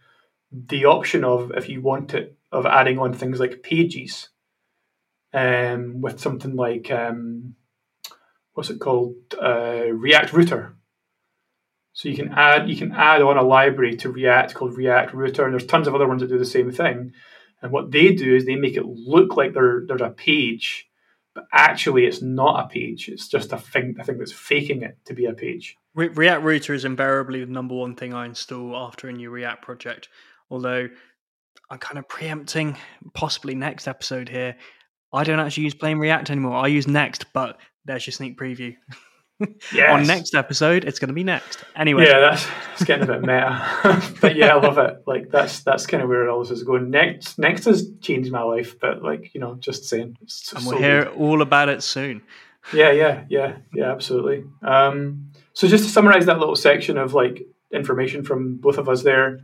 [0.51, 4.29] the option of if you want it of adding on things like pages
[5.35, 7.55] um, with something like um,
[8.53, 10.77] what's it called uh, React Router.
[11.93, 15.45] So you can add you can add on a library to React called React Router,
[15.45, 17.13] and there's tons of other ones that do the same thing.
[17.63, 20.87] And what they do is they make it look like there, there's a page,
[21.35, 23.09] but actually it's not a page.
[23.09, 25.77] It's just a thing, a thing that's faking it to be a page.
[25.95, 30.09] React Router is invariably the number one thing I install after a new React project
[30.51, 30.89] Although
[31.71, 32.77] I'm kind of preempting
[33.15, 34.57] possibly next episode here.
[35.15, 36.57] I don't actually use plain React anymore.
[36.57, 38.77] I use Next, but there's your sneak preview.
[39.73, 39.91] Yes.
[39.91, 41.65] On next episode, it's going to be next.
[41.75, 45.03] Anyway, yeah, that's it's getting a bit meta, but yeah, I love it.
[45.09, 46.91] Like that's that's kind of where all this is going.
[46.91, 50.17] Next, next has changed my life, but like you know, just saying.
[50.21, 51.15] and we'll so hear good.
[51.15, 52.23] all about it soon.
[52.73, 54.45] Yeah, yeah, yeah, yeah, absolutely.
[54.63, 59.03] Um, so just to summarize that little section of like information from both of us
[59.03, 59.41] there,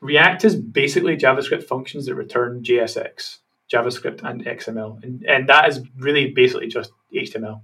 [0.00, 3.38] React is basically JavaScript functions that return JSX,
[3.72, 5.02] JavaScript, and XML.
[5.02, 7.62] And, and that is really basically just HTML.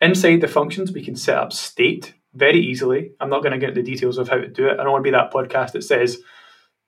[0.00, 3.12] Inside the functions, we can set up state very easily.
[3.20, 4.78] I'm not going to get into the details of how to do it.
[4.78, 6.18] I don't want to be that podcast that says,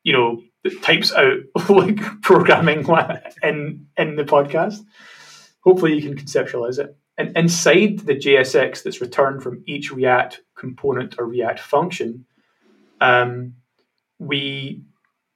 [0.02, 1.38] you know, that types out
[1.68, 2.80] like programming
[3.42, 4.80] in in the podcast.
[5.60, 6.96] Hopefully, you can conceptualize it.
[7.16, 12.26] And inside the JSX that's returned from each React component or React function,
[13.00, 13.54] um,
[14.18, 14.82] we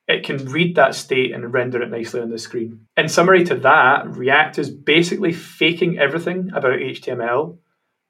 [0.09, 2.87] it can read that state and render it nicely on the screen.
[2.97, 7.59] In summary to that, React is basically faking everything about HTML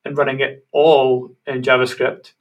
[0.04, 2.32] and running it all in JavaScript,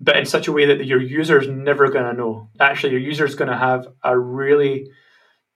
[0.00, 2.48] but in such a way that your user is never going to know.
[2.58, 4.90] Actually, your user is going to have a really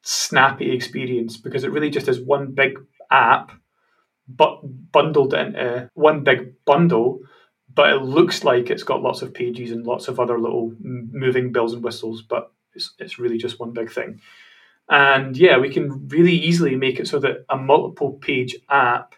[0.03, 2.79] snappy experience because it really just is one big
[3.11, 3.51] app,
[4.29, 4.61] but
[4.93, 7.21] bundled into uh, one big bundle
[7.75, 11.53] but it looks like it's got lots of pages and lots of other little moving
[11.53, 14.21] bells and whistles, but it's, it's really just one big thing.
[14.89, 19.15] And yeah, we can really easily make it so that a multiple page app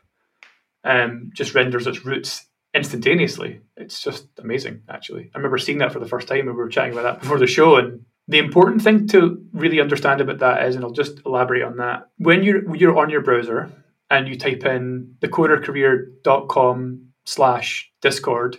[0.85, 3.61] um, just renders its routes instantaneously.
[3.77, 5.31] It's just amazing, actually.
[5.35, 7.39] I remember seeing that for the first time when we were chatting about that before
[7.39, 7.77] the show.
[7.77, 11.77] And the important thing to really understand about that is, and I'll just elaborate on
[11.79, 12.09] that.
[12.19, 13.71] When you're when you're on your browser
[14.11, 18.59] and you type in thecodercareer.com slash discord,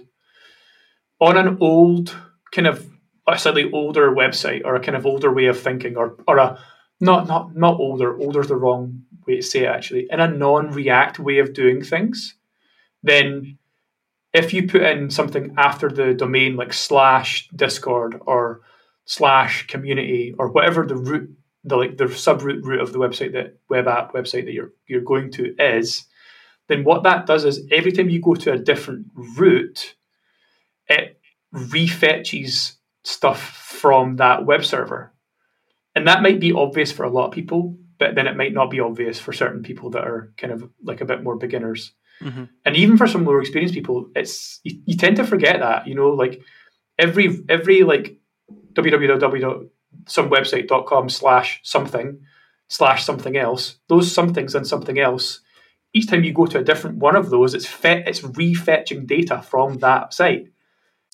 [1.20, 2.16] on an old
[2.52, 2.86] kind of
[3.28, 6.60] a slightly older website or a kind of older way of thinking or or a
[7.00, 10.28] not not not older, older is the wrong way to say it actually, in a
[10.28, 12.36] non-react way of doing things,
[13.04, 13.58] then
[14.34, 18.62] if you put in something after the domain like slash discord or
[19.06, 21.30] slash community or whatever the root
[21.64, 25.02] the like the subroute root of the website that web app website that you're you're
[25.02, 26.06] going to is
[26.68, 29.06] then what that does is every time you go to a different
[29.38, 29.96] route
[30.88, 31.20] it
[31.54, 32.75] refetches
[33.06, 35.14] stuff from that web server
[35.96, 38.70] and that might be obvious for a lot of people but then it might not
[38.70, 42.44] be obvious for certain people that are kind of like a bit more beginners Mm-hmm.
[42.64, 45.96] And even for some more experienced people, it's you, you, tend to forget that, you
[45.96, 46.42] know, like
[46.98, 48.18] every every like
[48.74, 52.20] www.somewebsite.com slash something
[52.68, 55.42] slash something else, those somethings and something else,
[55.94, 59.42] each time you go to a different one of those, it's fet- it's refetching data
[59.42, 60.48] from that site.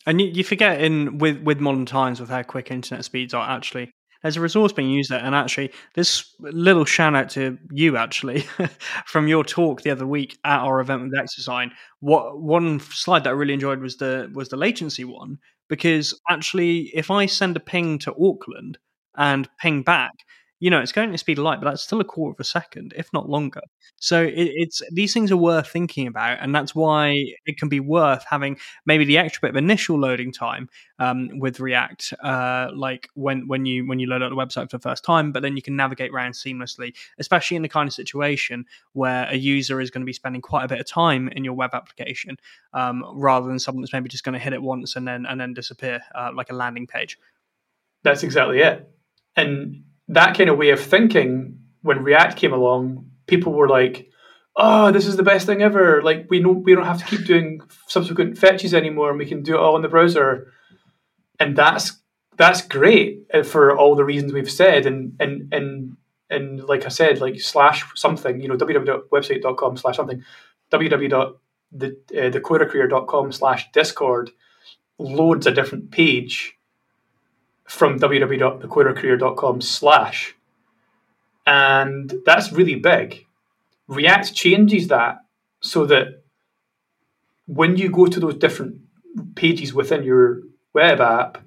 [0.05, 3.47] And you, you forget in with with modern times with how quick internet speeds are
[3.49, 5.23] actually there's a resource being used there.
[5.23, 8.41] And actually, this little shout out to you, actually,
[9.05, 11.71] from your talk the other week at our event with Exasign.
[11.99, 15.37] What one slide that I really enjoyed was the was the latency one
[15.69, 18.77] because actually, if I send a ping to Auckland
[19.15, 20.11] and ping back,
[20.61, 22.43] you know, it's going the speed of light, but that's still a quarter of a
[22.43, 23.61] second, if not longer.
[23.97, 27.79] So it, it's these things are worth thinking about, and that's why it can be
[27.79, 30.69] worth having maybe the extra bit of initial loading time
[30.99, 34.77] um, with React, uh, like when when you when you load up the website for
[34.77, 37.93] the first time, but then you can navigate around seamlessly, especially in the kind of
[37.93, 41.43] situation where a user is going to be spending quite a bit of time in
[41.43, 42.37] your web application,
[42.73, 45.41] um, rather than someone that's maybe just going to hit it once and then and
[45.41, 47.17] then disappear, uh, like a landing page.
[48.03, 48.87] That's exactly it,
[49.35, 54.09] and that kind of way of thinking, when React came along, people were like,
[54.55, 56.03] "Oh, this is the best thing ever!
[56.03, 59.41] Like we know we don't have to keep doing subsequent fetches anymore, and we can
[59.41, 60.51] do it all in the browser."
[61.39, 61.99] And that's
[62.37, 65.97] that's great uh, for all the reasons we've said, and and and
[66.29, 70.23] and like I said, like slash something, you know, www.website.com slash something,
[70.71, 71.33] www.
[71.73, 74.31] The, uh, slash discord
[74.99, 76.57] loads a different page
[77.71, 80.35] from www.thecodercareer.com slash.
[81.47, 83.25] And that's really big.
[83.87, 85.19] React changes that
[85.61, 86.21] so that
[87.47, 88.81] when you go to those different
[89.35, 90.41] pages within your
[90.73, 91.37] web app,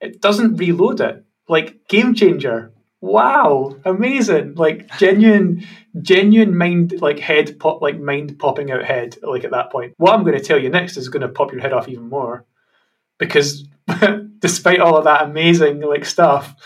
[0.00, 1.24] it doesn't reload it.
[1.48, 2.72] Like game changer.
[3.00, 4.56] Wow, amazing.
[4.56, 5.66] Like genuine
[6.02, 9.94] genuine mind like head pop like mind popping out head like at that point.
[9.98, 12.08] What I'm going to tell you next is going to pop your head off even
[12.08, 12.44] more
[13.20, 13.68] because
[14.40, 16.56] despite all of that amazing like stuff,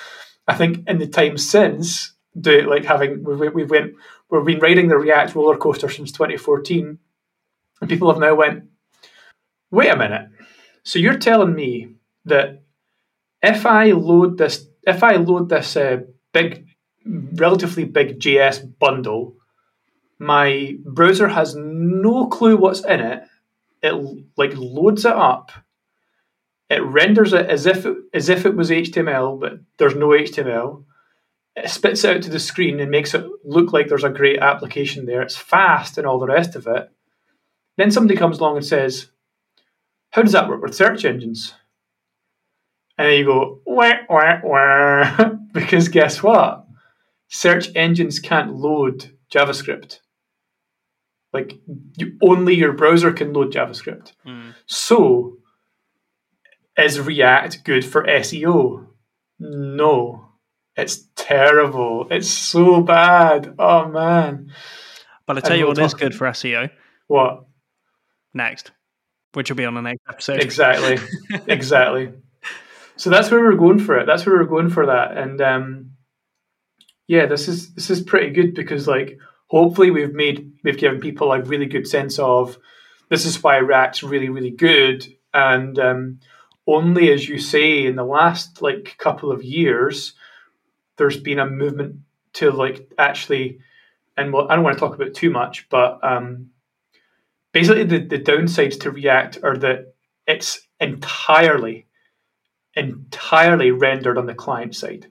[0.48, 3.94] I think in the time since, do like having we we went
[4.30, 6.98] we've been riding the React roller coaster since 2014,
[7.80, 8.64] and people have now went,
[9.70, 10.28] wait a minute.
[10.84, 12.62] So you're telling me that
[13.42, 15.98] if I load this, if I load this uh,
[16.32, 16.66] big,
[17.04, 19.36] relatively big JS bundle,
[20.18, 23.24] my browser has no clue what's in it.
[23.82, 23.92] It
[24.36, 25.52] like loads it up
[26.70, 30.84] it renders it as if it, as if it was HTML, but there's no HTML.
[31.56, 34.38] It spits it out to the screen and makes it look like there's a great
[34.38, 35.22] application there.
[35.22, 36.90] It's fast and all the rest of it.
[37.76, 39.10] Then somebody comes along and says,
[40.10, 41.54] "How does that work with search engines?"
[42.96, 45.30] And then you go, wah, wah, wah.
[45.52, 46.66] because guess what?
[47.28, 50.00] Search engines can't load JavaScript.
[51.32, 51.58] Like
[51.96, 54.12] you, only your browser can load JavaScript.
[54.24, 54.54] Mm.
[54.66, 55.38] So
[56.76, 58.86] is React good for SEO?
[59.38, 60.28] No.
[60.76, 62.08] It's terrible.
[62.10, 63.54] It's so bad.
[63.58, 64.52] Oh man.
[65.26, 66.70] But I tell you what is good for SEO.
[67.06, 67.44] What?
[68.32, 68.72] Next.
[69.32, 70.40] Which will be on the next episode.
[70.40, 70.98] Exactly.
[71.46, 72.12] exactly.
[72.96, 74.06] So that's where we're going for it.
[74.06, 75.16] That's where we're going for that.
[75.16, 75.90] And um,
[77.06, 81.32] yeah, this is this is pretty good because like hopefully we've made we've given people
[81.32, 82.56] a really good sense of
[83.08, 85.06] this is why React's really, really good.
[85.32, 86.20] And um,
[86.66, 90.14] only as you say in the last like couple of years
[90.96, 91.96] there's been a movement
[92.32, 93.58] to like actually
[94.16, 96.50] and well, I don't want to talk about too much, but um,
[97.52, 99.94] basically the, the downsides to React are that
[100.26, 101.86] it's entirely,
[102.74, 105.10] entirely rendered on the client side.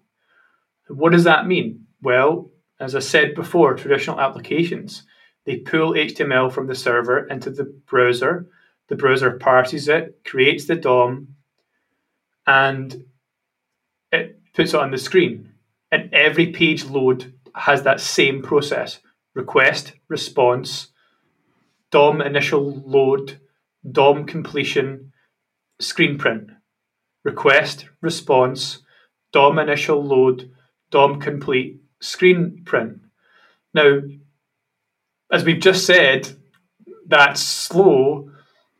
[0.87, 1.85] What does that mean?
[2.01, 5.03] Well, as I said before, traditional applications,
[5.45, 8.47] they pull HTML from the server into the browser,
[8.87, 11.35] the browser parses it, creates the DOM,
[12.45, 13.05] and
[14.11, 15.53] it puts it on the screen.
[15.91, 18.99] And every page load has that same process
[19.35, 20.89] request, response,
[21.91, 23.39] DOM initial load,
[23.89, 25.11] DOM completion,
[25.79, 26.49] screen print.
[27.23, 28.79] Request, response,
[29.31, 30.51] DOM initial load,
[30.91, 32.99] DOM complete, screen print.
[33.73, 34.01] Now,
[35.31, 36.29] as we've just said,
[37.07, 38.29] that's slow,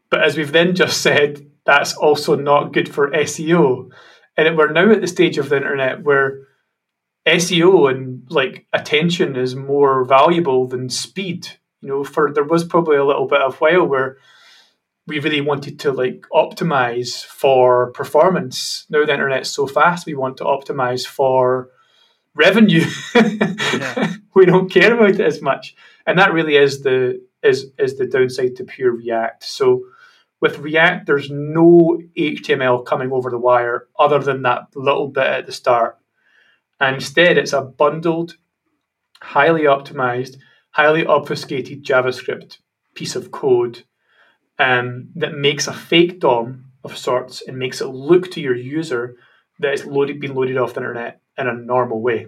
[0.09, 3.91] but as we've then just said, that's also not good for SEO.
[4.36, 6.47] And we're now at the stage of the internet where
[7.26, 11.47] SEO and like attention is more valuable than speed.
[11.82, 14.18] You know, for there was probably a little bit of while where
[15.05, 18.86] we really wanted to like optimize for performance.
[18.89, 21.70] Now the internet's so fast, we want to optimize for
[22.36, 22.86] revenue.
[23.16, 24.14] Yeah.
[24.36, 28.07] we don't care about it as much, and that really is the is is the
[28.07, 29.43] downside to pure React.
[29.43, 29.84] So
[30.43, 35.45] with React, there's no HTML coming over the wire other than that little bit at
[35.45, 35.97] the start.
[36.81, 38.35] And instead, it's a bundled,
[39.21, 40.35] highly optimized,
[40.71, 42.57] highly obfuscated JavaScript
[42.93, 43.83] piece of code
[44.59, 49.15] um, that makes a fake DOM of sorts and makes it look to your user
[49.59, 52.27] that it's loaded, been loaded off the internet in a normal way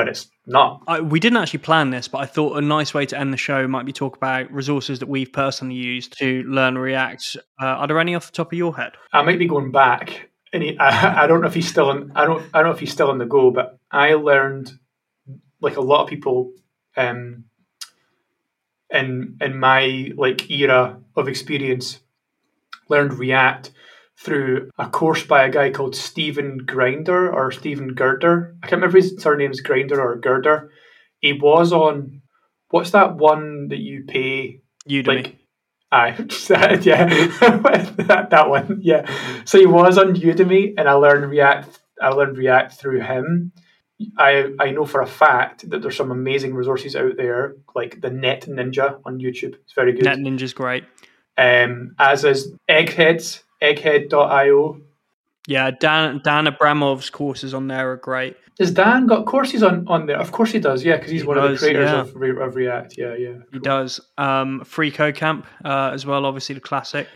[0.00, 0.82] but it's not.
[0.86, 3.36] I, we didn't actually plan this, but I thought a nice way to end the
[3.36, 7.36] show might be talk about resources that we've personally used to learn React.
[7.60, 8.92] Uh, are there any off the top of your head?
[9.12, 12.12] I might be going back, and he, I, I, don't know if he's still on.
[12.14, 12.42] I don't.
[12.54, 14.72] I don't know if he's still on the go, but I learned,
[15.60, 16.54] like a lot of people,
[16.96, 17.44] um,
[18.90, 22.00] in in my like era of experience,
[22.88, 23.70] learned React
[24.20, 28.54] through a course by a guy called Stephen Grinder or Stephen Girder.
[28.62, 30.70] I can't remember his surname's Grinder or Girder.
[31.20, 32.22] He was on
[32.68, 34.60] what's that one that you pay?
[34.88, 35.06] Udemy.
[35.06, 35.36] Like,
[35.92, 36.14] Aye,
[36.82, 37.06] yeah,
[38.06, 39.10] that, that one, yeah.
[39.44, 41.80] So he was on Udemy, and I learned React.
[42.00, 43.52] I learned React through him.
[44.16, 48.10] I I know for a fact that there's some amazing resources out there, like the
[48.10, 49.54] Net Ninja on YouTube.
[49.64, 50.04] It's very good.
[50.04, 50.84] Net Ninja's great.
[51.36, 54.80] Um, as is Eggheads egghead.io.
[55.46, 58.36] Yeah, Dan Dan Abramov's courses on there are great.
[58.58, 60.18] Has Dan got courses on, on there?
[60.18, 62.00] Of course he does, yeah, because he's he one does, of the creators yeah.
[62.00, 62.94] of, of React.
[62.98, 63.32] Yeah, yeah.
[63.32, 63.44] Cool.
[63.52, 64.00] He does.
[64.18, 67.08] Um, Free Code Camp uh, as well, obviously the classic.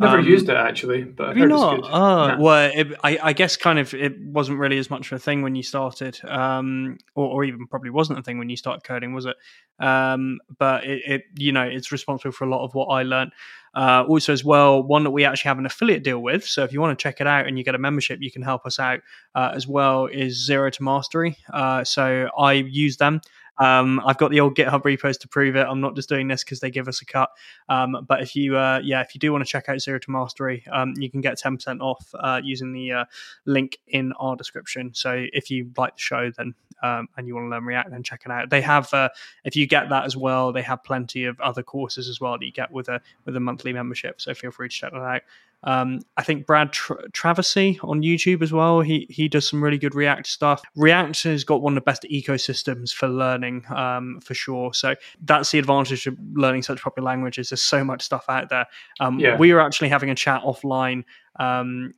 [0.00, 1.78] Never um, used it actually, but I've heard not?
[1.78, 1.94] it's good.
[1.94, 2.40] Oh, nah.
[2.40, 5.42] well, it, I, I, guess kind of it wasn't really as much of a thing
[5.42, 9.12] when you started, um, or, or, even probably wasn't a thing when you started coding,
[9.12, 9.36] was it?
[9.78, 13.32] Um, but it, it, you know, it's responsible for a lot of what I learned.
[13.74, 16.44] Uh, also, as well, one that we actually have an affiliate deal with.
[16.44, 18.42] So if you want to check it out and you get a membership, you can
[18.42, 19.00] help us out
[19.34, 20.06] uh, as well.
[20.06, 21.38] Is Zero to Mastery.
[21.52, 23.20] Uh, so I use them.
[23.58, 25.66] Um, I've got the old GitHub repos to prove it.
[25.68, 27.30] I'm not just doing this because they give us a cut.
[27.68, 30.10] Um, but if you, uh, yeah, if you do want to check out Zero to
[30.10, 33.04] Mastery, um, you can get 10% off uh, using the uh,
[33.44, 34.92] link in our description.
[34.94, 38.02] So if you like the show, then um, and you want to learn React, then
[38.02, 38.50] check it out.
[38.50, 39.08] They have, uh,
[39.44, 42.44] if you get that as well, they have plenty of other courses as well that
[42.44, 44.20] you get with a with a monthly membership.
[44.20, 45.22] So feel free to check that out.
[45.64, 48.80] Um, I think Brad Tra- Traversy on YouTube as well.
[48.80, 50.62] He he does some really good React stuff.
[50.76, 54.74] React has got one of the best ecosystems for learning, um, for sure.
[54.74, 57.50] So that's the advantage of learning such popular languages.
[57.50, 58.66] There's so much stuff out there.
[59.00, 59.36] Um, yeah.
[59.36, 61.04] We were actually having a chat offline
[61.38, 61.92] um,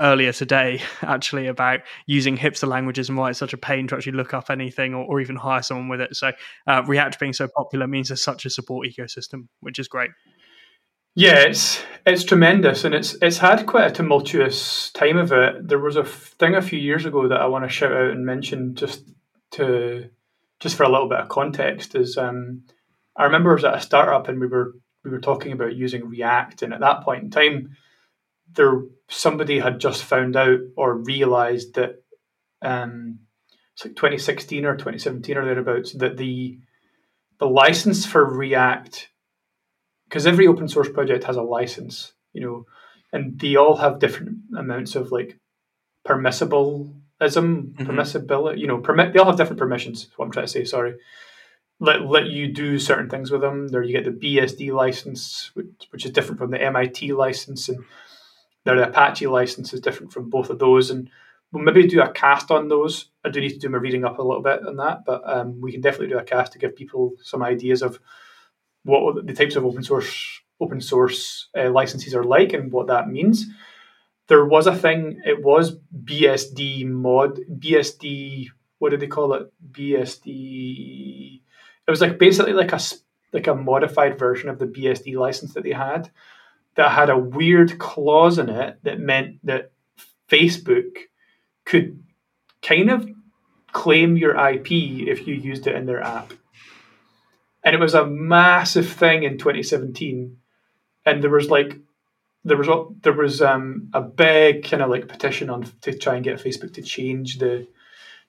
[0.00, 4.12] earlier today actually about using hipster languages and why it's such a pain to actually
[4.12, 6.30] look up anything or, or even hire someone with it so
[6.68, 10.10] uh, react being so popular means there's such a support ecosystem which is great
[11.18, 15.66] yeah, it's it's tremendous, and it's it's had quite a tumultuous time of it.
[15.66, 18.24] There was a thing a few years ago that I want to shout out and
[18.24, 19.02] mention just
[19.52, 20.10] to
[20.60, 21.96] just for a little bit of context.
[21.96, 22.62] Is um,
[23.16, 26.08] I remember I was at a startup and we were we were talking about using
[26.08, 27.76] React, and at that point in time,
[28.54, 31.96] there somebody had just found out or realized that
[32.62, 33.18] um,
[33.74, 36.60] it's like 2016 or 2017 or thereabouts that the
[37.40, 39.08] the license for React
[40.08, 42.66] because every open source project has a license, you know,
[43.12, 45.38] and they all have different amounts of like
[46.06, 47.86] permissibleism, mm-hmm.
[47.86, 49.12] permissibility, you know, permit.
[49.12, 50.04] They all have different permissions.
[50.04, 50.64] Is what I'm trying to say.
[50.64, 50.94] Sorry.
[51.80, 53.68] Let, let you do certain things with them.
[53.68, 57.84] There you get the BSD license, which, which is different from the MIT license, and
[58.64, 60.90] the Apache license is different from both of those.
[60.90, 61.08] And
[61.52, 63.10] we'll maybe do a cast on those.
[63.24, 65.60] I do need to do my reading up a little bit on that, but um,
[65.60, 68.00] we can definitely do a cast to give people some ideas of
[68.88, 73.08] what the types of open source open source uh, licenses are like and what that
[73.08, 73.46] means.
[74.26, 75.20] There was a thing.
[75.24, 78.48] It was BSD mod BSD.
[78.78, 79.52] What did they call it?
[79.70, 81.40] BSD.
[81.86, 82.80] It was like basically like a
[83.32, 86.10] like a modified version of the BSD license that they had
[86.76, 89.72] that had a weird clause in it that meant that
[90.28, 90.96] Facebook
[91.64, 92.02] could
[92.62, 93.08] kind of
[93.72, 96.32] claim your IP if you used it in their app.
[97.68, 100.38] And it was a massive thing in 2017.
[101.04, 101.78] And there was like
[102.42, 102.66] there was
[103.02, 106.72] there was um, a big kind of like petition on to try and get Facebook
[106.72, 107.68] to change the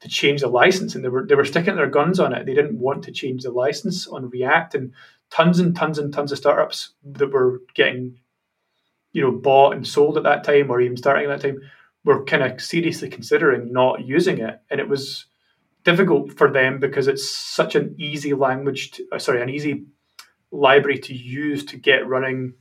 [0.01, 2.45] to change the license, and they were they were sticking their guns on it.
[2.45, 4.93] They didn't want to change the license on React, and
[5.29, 8.19] tons and tons and tons of startups that were getting
[9.13, 11.61] you know bought and sold at that time, or even starting at that time,
[12.03, 15.27] were kind of seriously considering not using it, and it was
[15.89, 19.85] difficult for them because it's such an easy language, to, uh, sorry, an easy
[20.51, 22.53] library to use to get running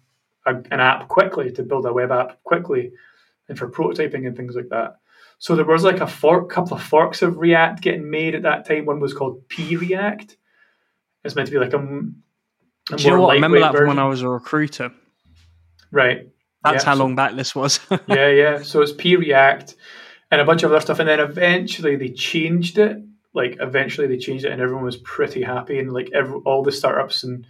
[0.47, 2.93] a, an app quickly, to build a web app quickly,
[3.49, 4.97] and for prototyping and things like that.
[5.39, 8.67] So there was like a fork, couple of forks of React getting made at that
[8.67, 8.87] time.
[8.87, 10.37] One was called Preact.
[11.23, 11.79] It's meant to be like a.
[11.79, 13.33] a Do you know what?
[13.33, 14.91] I remember that when I was a recruiter.
[15.93, 16.29] Right.
[16.65, 17.79] That's yeah, how so, long back this was.
[18.09, 18.63] yeah, yeah.
[18.63, 19.77] So it's Preact
[20.31, 22.99] and a bunch of other stuff, and then eventually they changed it.
[23.35, 26.73] Like eventually they changed it, and everyone was pretty happy, and like every, all the
[26.73, 27.47] startups and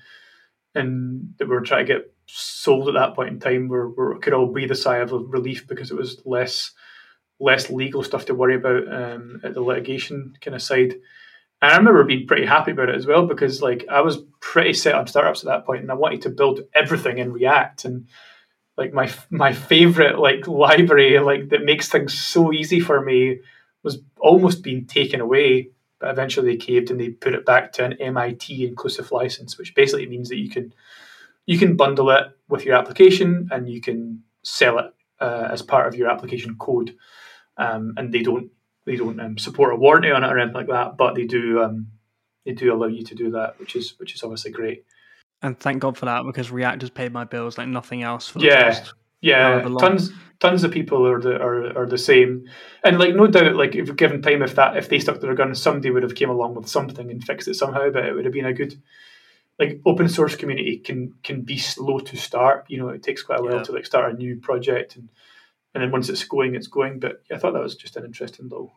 [0.74, 4.32] and that were trying to get sold at that point in time were, were could
[4.32, 6.72] all breathe a sigh of relief because it was less
[7.40, 10.94] less legal stuff to worry about um, at the litigation kind of side.
[11.60, 14.74] And I remember being pretty happy about it as well because like I was pretty
[14.74, 18.08] set on startups at that point, and I wanted to build everything in React and
[18.76, 23.38] like my my favorite like library like that makes things so easy for me
[23.82, 25.70] was almost being taken away
[26.00, 29.74] but eventually they caved and they put it back to an MIT inclusive license which
[29.74, 30.72] basically means that you can
[31.46, 35.86] you can bundle it with your application and you can sell it uh, as part
[35.86, 36.94] of your application code
[37.56, 38.50] um, and they don't
[38.86, 41.62] they don't um, support a warranty on it or anything like that but they do
[41.62, 41.88] um,
[42.44, 44.84] they do allow you to do that which is which is obviously great
[45.42, 48.28] and thank God for that because React has paid my bills like nothing else.
[48.28, 50.10] For the yeah, past, yeah, tons
[50.40, 52.48] tons of people are the are, are the same,
[52.84, 55.34] and like no doubt, like if given time, if that if they stuck to their
[55.34, 57.90] guns, somebody would have came along with something and fixed it somehow.
[57.90, 58.80] But it would have been a good
[59.58, 62.66] like open source community can can be slow to start.
[62.68, 63.62] You know, it takes quite a while yeah.
[63.64, 65.08] to like start a new project and
[65.74, 66.98] and then once it's going, it's going.
[66.98, 68.72] But yeah, I thought that was just an interesting little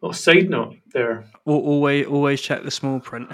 [0.00, 1.26] little side note there.
[1.44, 3.30] Always always check the small print.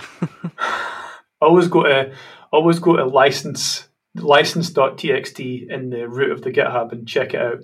[1.41, 2.13] always go to
[2.53, 7.59] always go to license license.txt in the root of the GitHub and check it out.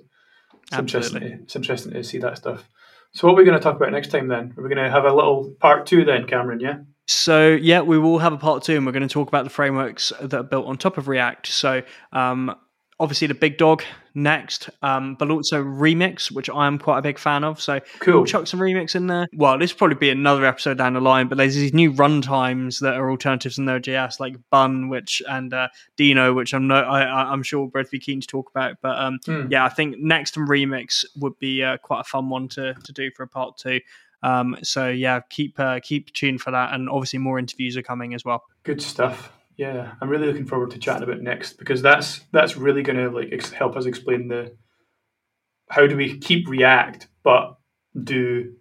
[0.64, 1.20] It's interesting.
[1.20, 2.68] To, it's interesting to see that stuff.
[3.12, 4.54] So, what are we going to talk about next time then?
[4.56, 6.60] Are we going to have a little part two then, Cameron?
[6.60, 6.78] Yeah.
[7.06, 9.50] So yeah, we will have a part two, and we're going to talk about the
[9.50, 11.48] frameworks that are built on top of React.
[11.48, 11.82] So
[12.12, 12.54] um,
[13.00, 13.82] obviously the big dog
[14.12, 17.60] Next, um, but also Remix, which I'm quite a big fan of.
[17.60, 18.14] So cool.
[18.14, 19.28] We'll chuck some Remix in there.
[19.32, 22.80] Well, this will probably be another episode down the line, but there's these new runtimes
[22.80, 27.32] that are alternatives in Node.js, like Bun, which and uh, Deno, which I'm no, I,
[27.32, 28.78] am sure both be keen to talk about.
[28.82, 29.46] But um, hmm.
[29.48, 32.92] yeah, I think Next and Remix would be uh, quite a fun one to to
[32.92, 33.80] do for a part two.
[34.24, 38.12] Um, so yeah, keep uh, keep tuned for that, and obviously more interviews are coming
[38.12, 38.42] as well.
[38.64, 39.30] Good stuff
[39.60, 43.10] yeah, I'm really looking forward to chatting about Next because that's that's really going to
[43.10, 44.56] like ex- help us explain the
[45.68, 47.58] how do we keep React but
[48.02, 48.54] do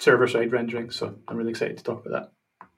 [0.00, 0.90] server side rendering.
[0.90, 2.68] So I'm really excited to talk about that,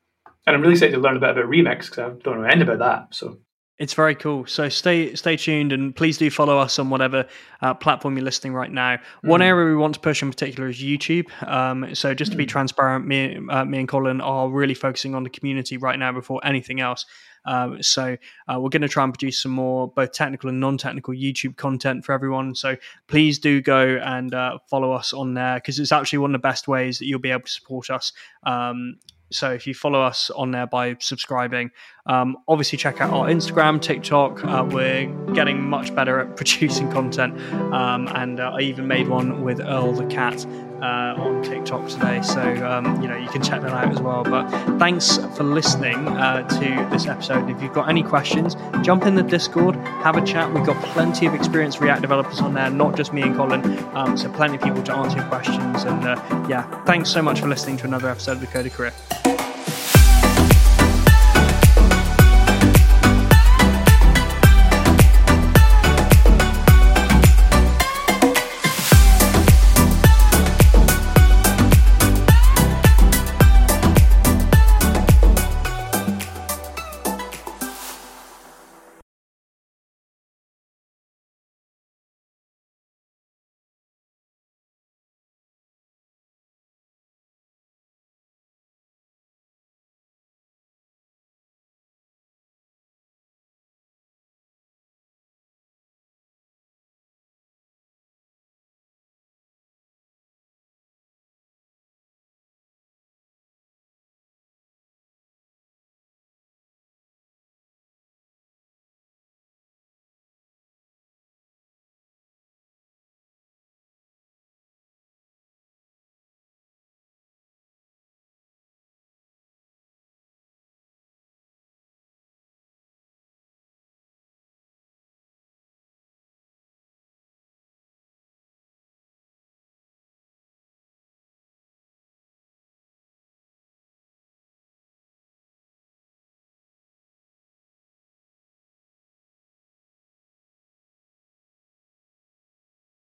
[0.47, 2.69] and I'm really excited to learn a bit about Remix because I don't know anything
[2.69, 3.15] about that.
[3.15, 3.39] So
[3.79, 4.47] it's very cool.
[4.47, 7.27] So stay stay tuned and please do follow us on whatever
[7.61, 8.97] uh, platform you're listening right now.
[8.97, 9.29] Mm.
[9.29, 11.27] One area we want to push in particular is YouTube.
[11.47, 12.49] Um, so just to be mm.
[12.49, 16.41] transparent, me, uh, me and Colin are really focusing on the community right now before
[16.43, 17.05] anything else.
[17.45, 18.17] Um, so
[18.49, 22.05] uh, we're going to try and produce some more both technical and non-technical YouTube content
[22.05, 22.55] for everyone.
[22.55, 26.41] So please do go and uh, follow us on there because it's actually one of
[26.41, 28.13] the best ways that you'll be able to support us.
[28.43, 28.97] Um,
[29.31, 31.71] so if you follow us on there by subscribing,
[32.07, 34.45] um, obviously check out our Instagram, TikTok.
[34.45, 37.39] Uh, we're getting much better at producing content,
[37.73, 40.47] um, and uh, I even made one with Earl the cat
[40.83, 42.23] uh, on TikTok today.
[42.23, 44.25] So um, you know you can check that out as well.
[44.25, 44.49] But
[44.79, 47.49] thanks for listening uh, to this episode.
[47.51, 50.53] If you've got any questions, jump in the Discord, have a chat.
[50.53, 53.63] We've got plenty of experienced React developers on there, not just me and Colin.
[53.95, 55.85] Um, so plenty of people to answer your questions.
[55.85, 59.56] And uh, yeah, thanks so much for listening to another episode of the Coder Career.